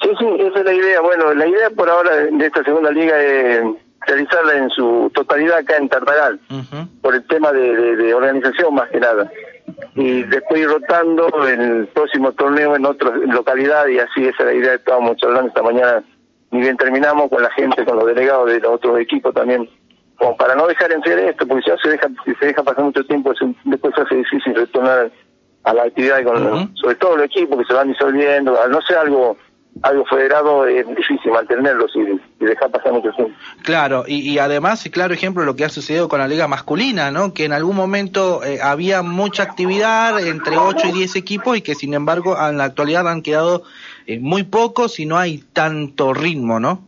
[0.00, 1.00] Sí, sí, esa es la idea.
[1.00, 3.62] Bueno, la idea por ahora de esta segunda liga es
[4.06, 6.38] realizarla en su totalidad acá en Tartagal,
[7.00, 9.28] por el tema de, de- de organización más que nada.
[9.94, 14.54] Y después ir rotando el próximo torneo en otra localidad y así esa es la
[14.54, 16.02] idea que estábamos charlando esta mañana.
[16.50, 19.68] Ni bien terminamos con la gente, con los delegados de los otros equipos también,
[20.16, 22.84] como para no dejar en ser esto, porque ya se deja, si se deja pasar
[22.84, 23.32] mucho tiempo,
[23.64, 25.10] después se hace difícil retornar
[25.64, 28.98] a la actividad, con, sobre todo los equipos que se van disolviendo, al no ser
[28.98, 29.36] algo
[29.82, 32.00] algo federado es difícil mantenerlos y,
[32.42, 33.34] y dejar pasar mucho tiempo.
[33.62, 37.34] Claro, y, y además, claro ejemplo, lo que ha sucedido con la liga masculina, ¿no?
[37.34, 41.74] Que en algún momento eh, había mucha actividad entre 8 y 10 equipos y que
[41.74, 43.64] sin embargo en la actualidad han quedado
[44.06, 46.82] eh, muy pocos y no hay tanto ritmo, ¿no?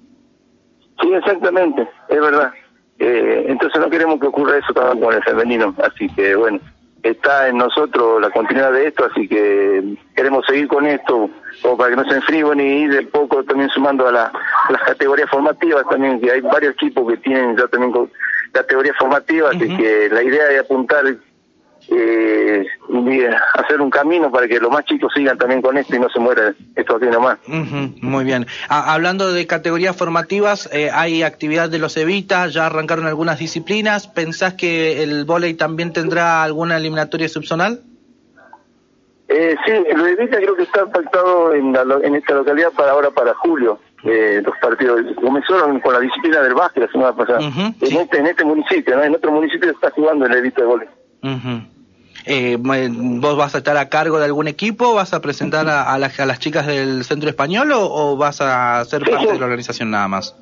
[1.01, 2.53] Sí, exactamente, es verdad.
[2.99, 6.61] Eh, entonces no queremos que ocurra eso también con el femenino, así que bueno,
[7.11, 11.31] está en nosotros la continuidad de esto, así que queremos seguir con esto,
[11.63, 14.33] como para que no se enfríe bueno, y ir de poco también sumando a, la-
[14.69, 17.93] a las categorías formativas también, que hay varios equipos que tienen ya también
[18.53, 21.05] categorías formativas, así que la idea es apuntar
[21.89, 23.25] eh, y
[23.55, 26.19] hacer un camino para que los más chicos sigan también con esto y no se
[26.19, 27.39] muera esto aquí nomás.
[27.47, 28.47] Muy bien.
[28.69, 34.09] Ah, hablando de categorías formativas, eh, hay actividad de los Evita, ya arrancaron algunas disciplinas.
[34.09, 37.81] ¿Pensás que el vóley también tendrá alguna eliminatoria subzonal?
[39.29, 42.93] Eh, sí, lo de Vita creo que está pactado en, la en esta localidad para
[42.93, 45.01] ahora, para julio, eh, los partidos.
[45.17, 47.41] Comenzaron con la disciplina del básquet la semana pasada.
[47.41, 49.03] en, este, en este municipio, ¿no?
[49.03, 50.89] En otro municipio está jugando el Evita de vóley.
[52.27, 54.95] Eh, ¿Vos vas a estar a cargo de algún equipo?
[54.95, 58.41] ¿Vas a presentar a, a las, a las chicas del centro español o, o vas
[58.41, 60.35] a ser parte de la organización nada más?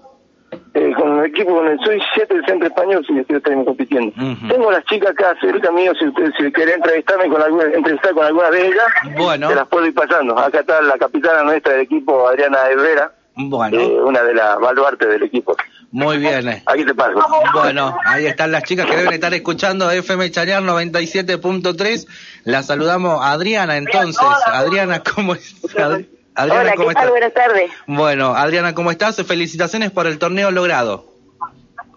[0.72, 4.12] Eh, con el equipo, con el Soy 7 del Centro Español, si estoy también compitiendo.
[4.48, 8.24] Tengo las chicas acá cerca mío, si ustedes si quieren entrevistarme con alguna, entrevistar con
[8.24, 9.48] alguna de ellas, Bueno.
[9.48, 10.38] se las puedo ir pasando.
[10.38, 13.80] Acá está la capitana nuestra del equipo, Adriana Herrera, Bueno.
[13.80, 15.56] eh, una de las baluartes del equipo.
[15.96, 16.48] Muy bien.
[16.48, 16.62] eh.
[16.66, 17.12] Aquí te paso.
[17.52, 22.08] Bueno, ahí están las chicas que deben estar escuchando FM Chañar 97.3.
[22.42, 24.20] La saludamos a Adriana entonces.
[24.46, 25.54] Adriana, ¿cómo es?
[25.78, 26.00] Ad-
[26.34, 27.02] Adriana, Hola, ¿cómo ¿qué tal?
[27.04, 27.10] estás?
[27.10, 27.70] Buenas tardes.
[27.86, 29.16] Bueno, Adriana, ¿cómo estás?
[29.24, 31.06] Felicitaciones por el torneo logrado.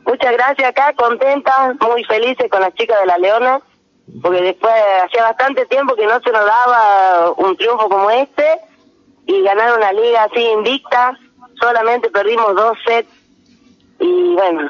[0.06, 3.60] Muchas gracias acá, contenta, muy felices con las chicas de la Leona,
[4.22, 4.72] porque después
[5.06, 8.46] hacía bastante tiempo que no se nos daba un triunfo como este
[9.26, 11.18] y ganar una liga así invicta,
[11.60, 13.10] solamente perdimos dos sets
[14.00, 14.70] y bueno,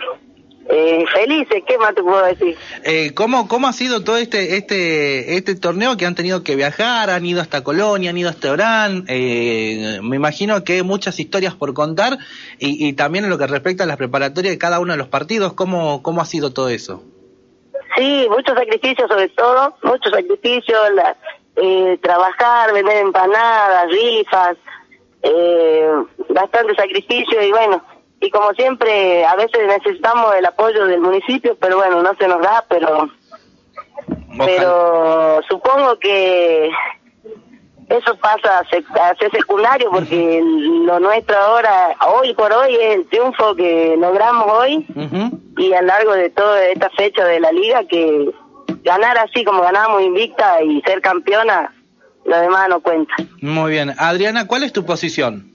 [0.70, 2.58] eh, felices, ¿qué más te puedo decir?
[2.84, 7.10] Eh, ¿cómo, ¿Cómo ha sido todo este, este, este torneo que han tenido que viajar?
[7.10, 9.06] Han ido hasta Colonia, han ido hasta Orán.
[9.08, 12.18] Eh, me imagino que hay muchas historias por contar
[12.60, 15.08] y, y también en lo que respecta a la preparatoria de cada uno de los
[15.08, 15.54] partidos.
[15.54, 17.02] ¿Cómo, cómo ha sido todo eso?
[17.96, 21.16] Sí, muchos sacrificios sobre todo, muchos sacrificios, la-
[21.56, 24.58] eh, trabajar, vender empanadas, rifas,
[25.24, 25.90] eh,
[26.30, 27.84] bastante sacrificio y bueno,
[28.20, 32.42] y como siempre, a veces necesitamos el apoyo del municipio, pero bueno, no se nos
[32.42, 33.10] da, pero
[34.38, 36.70] pero supongo que
[37.90, 42.96] eso pasa a sec- a ser secundario porque lo nuestro ahora, hoy por hoy, es
[42.98, 44.86] el triunfo que logramos hoy
[45.58, 48.30] y a lo largo de toda esta fecha de la liga que
[48.84, 51.74] ganar así como ganamos invicta y ser campeona,
[52.26, 53.14] lo demás no cuenta.
[53.42, 53.94] Muy bien.
[53.98, 55.52] Adriana, ¿cuál es tu posición?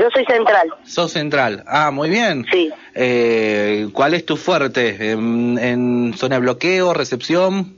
[0.00, 0.72] Yo soy central.
[0.84, 1.62] Sos central.
[1.66, 2.46] Ah, muy bien.
[2.50, 2.72] Sí.
[2.94, 5.10] Eh, ¿Cuál es tu fuerte?
[5.10, 7.76] ¿En, en zona de bloqueo, recepción?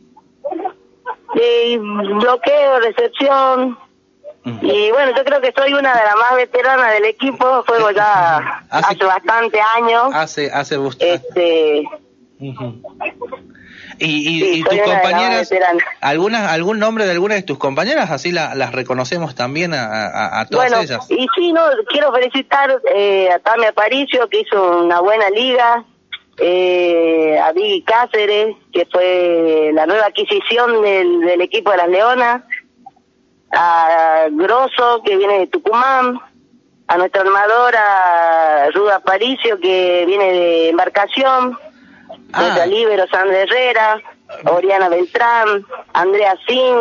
[1.34, 3.76] Y bloqueo, recepción.
[4.44, 8.64] Y bueno, yo creo que soy una de las más veteranas del equipo, juego ya
[8.70, 10.14] hace, bastante años.
[10.14, 11.84] Hace, hace Este.
[13.98, 15.82] Y, y, Sí, y soy tus compañeras, veteranas.
[16.00, 20.40] alguna, algún nombre de alguna de tus compañeras, así la- las reconocemos también a, a-
[20.40, 21.06] a todas bueno, ellas.
[21.10, 25.84] y sí, no, quiero felicitar eh, a Tami Aparicio, que hizo una buena liga,
[26.38, 32.42] eh, a Vicky Cáceres, que fue la nueva adquisición del, del equipo de las Leonas,
[33.54, 36.18] a Grosso, que viene de Tucumán,
[36.88, 41.58] a nuestra armadora Ruda Aparicio, que viene de embarcación,
[42.32, 44.00] Sandra Herrera,
[44.44, 46.76] Oriana Beltrán, Andrea Sin,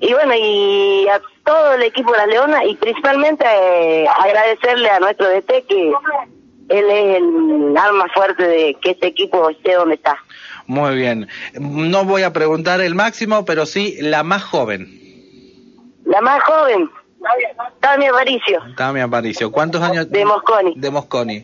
[0.00, 5.00] y bueno, y a todo el equipo de las Leonas, y principalmente eh, agradecerle a
[5.00, 5.92] nuestro DT que
[6.70, 10.16] él es el alma fuerte de que este equipo esté donde está.
[10.66, 11.28] Muy bien.
[11.58, 14.88] No voy a preguntar el máximo, pero sí la más joven.
[16.04, 16.88] La más joven,
[17.80, 19.52] Tami Aparicio, Tami Aparicio.
[19.52, 20.10] ¿Cuántos años?
[20.10, 20.72] de Mosconi.
[20.76, 21.36] De Mosconi.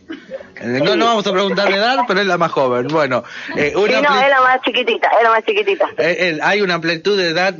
[0.61, 2.89] Eh, No, no vamos a preguntar la edad, pero es la más joven.
[2.89, 3.23] Bueno,
[3.57, 5.87] eh, Sí, una no, ampli- es la más chiquitita, es la más chiquitita.
[5.99, 7.55] eh, eh, hay una amplitud de edad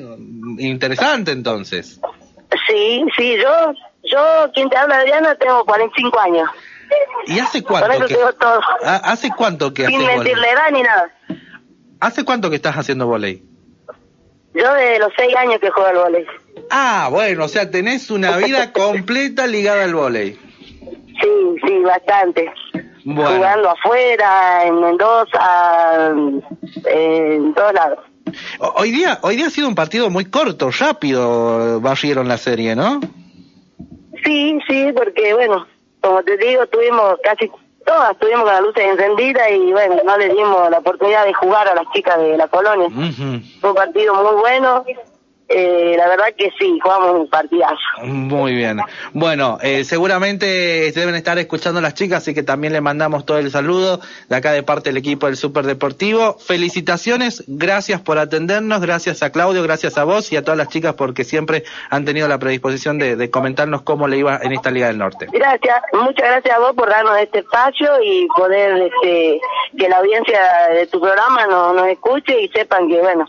[0.59, 2.01] interesante entonces.
[2.69, 3.73] Sí, sí, yo,
[4.05, 6.49] yo, quien te habla, Adriana, tengo 45 años.
[7.27, 8.61] ¿Y hace Con cuánto eso que, te digo todo.
[8.85, 10.41] ha- hace cuánto que Sin haces mentir volei?
[10.41, 11.11] la edad ni nada.
[12.01, 13.43] ¿Hace cuánto que estás haciendo volei?
[14.55, 16.27] Yo de los 6 años que juego al volei.
[16.71, 20.33] Ah, bueno, o sea, tenés una vida completa ligada al volei.
[20.33, 22.53] Sí, sí, bastante.
[23.05, 23.37] Bueno.
[23.37, 26.11] Jugando afuera, en Mendoza,
[26.87, 27.99] en todos lados.
[28.77, 33.01] Hoy día, hoy día ha sido un partido muy corto, rápido, barrieron la serie, ¿no?
[34.25, 35.67] Sí, sí, porque bueno,
[36.01, 37.51] como te digo, tuvimos casi
[37.85, 41.69] todas, tuvimos con las luces encendidas y bueno, no les dimos la oportunidad de jugar
[41.69, 42.89] a las chicas de la colonia.
[42.89, 43.41] Ujú.
[43.61, 44.85] Fue un partido muy bueno,
[45.49, 47.77] eh, la verdad que sí, jugamos un partidazo.
[48.03, 48.81] Muy bien.
[49.13, 53.51] Bueno, eh, seguramente deben estar escuchando las chicas, así que también le mandamos todo el
[53.51, 56.37] saludo de acá de parte del equipo del Super Deportivo.
[56.39, 60.95] Felicitaciones, gracias por atendernos, gracias a Claudio, gracias a vos y a todas las chicas
[60.95, 64.89] porque siempre han tenido la predisposición de, de comentarnos cómo le iba en esta Liga
[64.89, 65.29] del Norte.
[65.33, 69.41] Gracias, muchas gracias a vos por darnos este espacio y poder este,
[69.79, 70.41] que la audiencia
[70.73, 73.27] de tu programa nos, nos escuche y sepan que bueno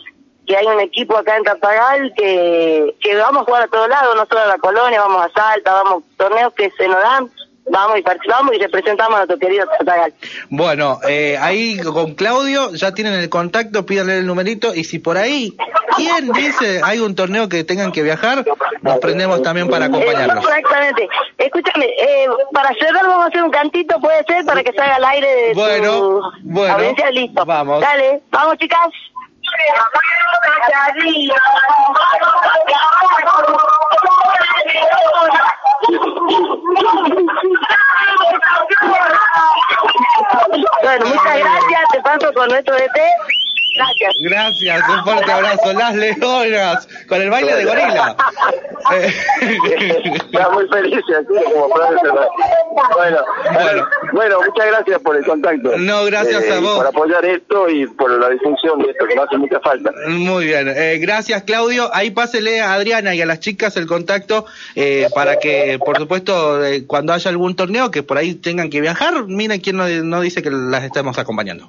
[0.47, 4.15] que hay un equipo acá en Tartagal que, que vamos a jugar a todos lados,
[4.15, 7.29] no solo a la colonia, vamos a Salta, vamos torneos que se nos dan,
[7.69, 10.13] vamos y participamos y representamos a nuestro querido Tartagal.
[10.49, 15.17] Bueno, eh, ahí con Claudio ya tienen el contacto, pídanle el numerito y si por
[15.17, 15.55] ahí,
[15.97, 18.45] ¿quién dice hay un torneo que tengan que viajar?
[18.81, 20.45] Nos prendemos también para acompañarlos.
[20.45, 21.09] Eh, exactamente.
[21.37, 25.03] Escúchame, eh, para cerrar vamos a hacer un cantito, puede ser, para que salga al
[25.03, 26.73] aire de Bueno, tu bueno.
[26.75, 27.43] audiencia, listo.
[27.45, 27.81] Vamos.
[27.81, 28.87] Dale, vamos chicas.
[40.81, 42.99] Bueno, muchas gracias, te paso con nuestro DT.
[43.77, 44.13] Gracias.
[44.21, 45.73] Gracias, un fuerte abrazo.
[45.73, 48.15] Las leonas, con el baile de gorila.
[48.89, 49.13] Eh,
[50.15, 51.67] Está muy feliz así como.
[51.67, 53.19] Bueno,
[53.53, 55.73] bueno, bueno, muchas gracias por el contacto.
[55.73, 56.77] Eh, No, gracias a vos.
[56.77, 59.91] Por apoyar esto y por la difusión de esto, que no hace mucha falta.
[60.07, 61.89] Muy bien, eh, gracias Claudio.
[61.93, 66.63] Ahí pásele a Adriana y a las chicas el contacto eh, para que, por supuesto,
[66.63, 70.21] eh, cuando haya algún torneo que por ahí tengan que viajar, miren quién no, no
[70.21, 71.67] dice que las estemos acompañando.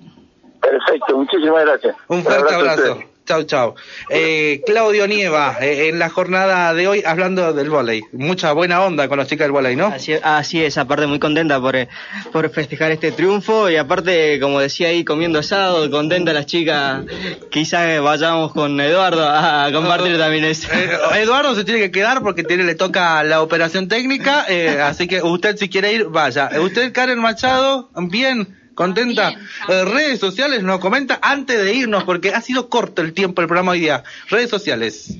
[0.71, 1.97] Perfecto, muchísimas gracias.
[2.09, 2.93] Un fuerte abrazo.
[2.93, 3.19] ustedes.
[3.29, 3.75] Chau, chau.
[4.09, 8.03] Eh, Claudio Nieva, eh, en la jornada de hoy hablando del vóley.
[8.13, 9.89] Mucha buena onda con las chicas del vóley, ¿no?
[9.89, 11.89] Así, así es, aparte muy contenta por, eh,
[12.33, 17.05] por festejar este triunfo y aparte, como decía ahí, comiendo asado, contenta las chicas.
[17.51, 20.69] Quizás vayamos con Eduardo a compartir también eso.
[20.73, 25.07] Eh, Eduardo se tiene que quedar porque tiene, le toca la operación técnica, eh, así
[25.07, 26.49] que usted si quiere ir, vaya.
[26.63, 29.35] Usted, Karen Machado, bien, contenta.
[29.69, 33.49] Eh, redes sociales nos comenta antes de irnos porque ha sido corto el tiempo el
[33.49, 34.05] programa hoy día.
[34.29, 35.19] Redes sociales.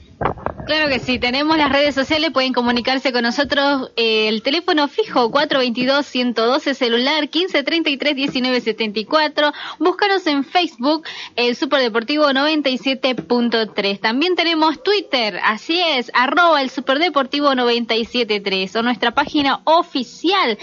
[0.67, 5.33] Claro que sí, tenemos las redes sociales, pueden comunicarse con nosotros, eh, el teléfono fijo
[5.33, 11.05] 422-112, celular 1533-1974, búscanos en Facebook,
[11.37, 14.01] el Superdeportivo 97.3.
[14.01, 20.59] También tenemos Twitter, así es, arroba el Superdeportivo 97.3, o nuestra página oficial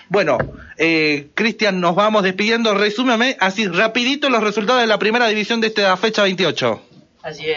[0.08, 0.38] Bueno,
[0.76, 5.68] eh, Cristian, nos vamos despidiendo, resúmeme así rapidito los resultados de la primera división de
[5.68, 6.87] esta fecha 28.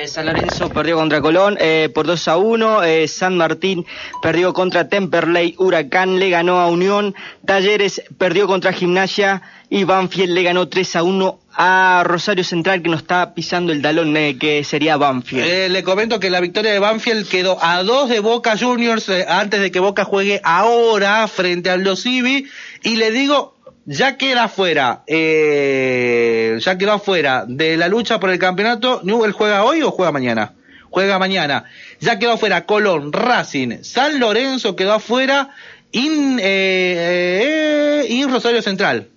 [0.08, 3.86] San Lorenzo perdió contra Colón eh, por 2 a 1, eh, San Martín
[4.22, 7.16] perdió contra Temperley, Huracán le ganó a Unión,
[7.46, 12.90] Talleres perdió contra Gimnasia y Banfield le ganó 3 a 1 a Rosario Central que
[12.90, 15.46] nos está pisando el talón eh, que sería Banfield.
[15.46, 19.26] Eh, le comento que la victoria de Banfield quedó a dos de Boca Juniors eh,
[19.28, 22.48] antes de que Boca juegue ahora frente al Los Ibi
[22.84, 23.56] y le digo
[23.86, 29.64] ya queda fuera eh, ya quedó afuera de la lucha por el campeonato Newell juega
[29.64, 30.54] hoy o juega mañana
[30.92, 31.64] juega mañana.
[32.00, 35.50] Ya quedó afuera Colón Racing San Lorenzo quedó afuera
[35.92, 39.10] in, eh, eh, y Rosario Central.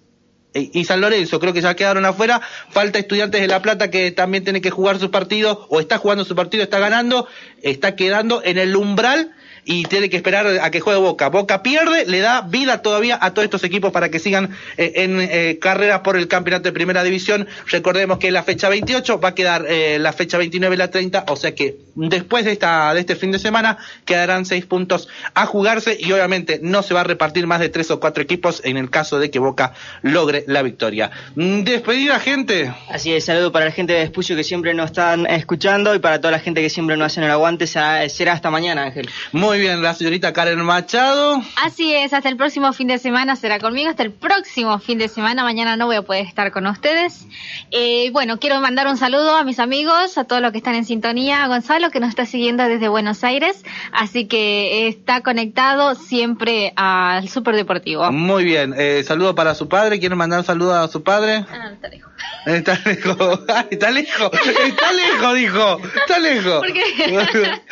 [0.54, 2.40] Eh, y San Lorenzo creo que ya quedaron afuera.
[2.70, 6.24] Falta Estudiantes de La Plata que también tiene que jugar su partido o está jugando
[6.24, 7.28] su partido, está ganando,
[7.62, 9.32] está quedando en el umbral
[9.64, 11.28] y tiene que esperar a que juegue Boca.
[11.28, 15.20] Boca pierde, le da vida todavía a todos estos equipos para que sigan eh, en
[15.20, 17.48] eh, carrera por el campeonato de primera división.
[17.68, 21.24] Recordemos que la fecha 28 va a quedar eh, la fecha 29 y la 30,
[21.28, 25.46] o sea que después de esta de este fin de semana quedarán seis puntos a
[25.46, 28.76] jugarse y obviamente no se va a repartir más de tres o cuatro equipos en
[28.76, 31.10] el caso de que Boca logre la victoria.
[31.36, 32.74] Mm, Despedida gente.
[32.90, 36.20] Así es, saludo para la gente de Espucio que siempre nos están escuchando y para
[36.20, 37.66] toda la gente que siempre nos hacen el aguante.
[37.66, 39.08] Será, será hasta mañana, Ángel.
[39.32, 41.42] Muy bien, la señorita Karen Machado.
[41.62, 45.08] Así es, hasta el próximo fin de semana será conmigo, hasta el próximo fin de
[45.08, 47.26] semana, mañana no voy a poder estar con ustedes.
[47.70, 50.84] Eh, bueno, quiero mandar un saludo a mis amigos, a todos los que están en
[50.84, 56.72] sintonía, a Gonzalo que nos está siguiendo desde Buenos Aires, así que está conectado siempre
[56.76, 58.10] al Super Deportivo.
[58.12, 60.00] Muy bien, eh, saludo para su padre.
[60.00, 61.44] ¿Quieren mandar un saludo a su padre?
[61.50, 62.12] Ah, está lejos.
[62.46, 63.40] Está lejos,
[63.70, 64.30] está lejos,
[64.66, 66.58] está lejos, dijo, está lejos.
[66.60, 66.82] ¿Por qué?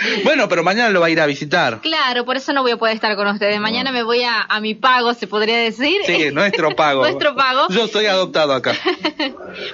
[0.24, 1.72] bueno, pero mañana lo va a ir a visitar.
[1.81, 3.61] Claro, por eso no voy a poder estar con ustedes.
[3.61, 6.03] Mañana me voy a, a mi pago, se podría decir.
[6.07, 7.03] Sí, nuestro pago.
[7.03, 7.66] Nuestro pago.
[7.70, 8.74] Yo soy adoptado acá.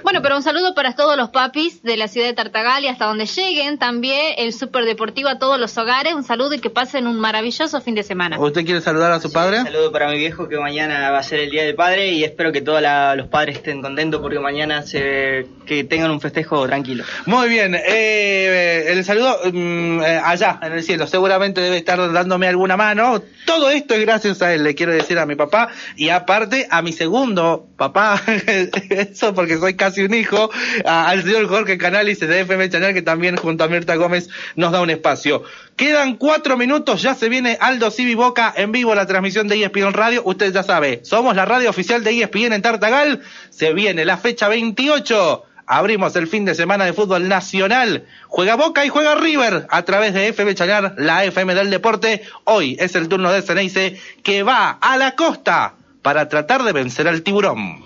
[0.02, 3.04] Bueno, pero un saludo para todos los papis de la ciudad de Tartagal y hasta
[3.04, 6.14] donde lleguen también el Super Deportivo a todos los hogares.
[6.14, 8.38] Un saludo y que pasen un maravilloso fin de semana.
[8.40, 9.60] ¿Usted quiere saludar a su padre?
[9.60, 12.24] Un saludo para mi viejo que mañana va a ser el Día del Padre y
[12.24, 12.82] espero que todos
[13.16, 17.04] los padres estén contentos porque mañana se, que tengan un festejo tranquilo.
[17.26, 22.48] Muy bien, eh, el saludo mm, eh, allá en el cielo, seguramente debe estar dándome
[22.48, 23.22] alguna mano.
[23.46, 26.82] Todo esto es gracias a él, le quiero decir a mi papá y aparte a
[26.82, 28.20] mi segundo papá,
[28.90, 30.50] eso porque soy casi un hijo,
[30.84, 34.80] al señor Jorge Canales de FM Channel que también junto a Mirta Gómez nos da
[34.80, 35.44] un espacio.
[35.76, 39.92] Quedan cuatro minutos, ya se viene Aldo Civi Boca en vivo la transmisión de ESPN
[39.92, 40.22] Radio.
[40.24, 43.22] Usted ya sabe, somos la radio oficial de ESPN en Tartagal.
[43.50, 45.47] Se viene la fecha 28.
[45.70, 48.06] Abrimos el fin de semana de fútbol nacional.
[48.26, 52.22] Juega Boca y juega River a través de FM Chañar, la FM del deporte.
[52.44, 57.06] Hoy es el turno de Ceneice que va a la costa para tratar de vencer
[57.06, 57.84] al tiburón.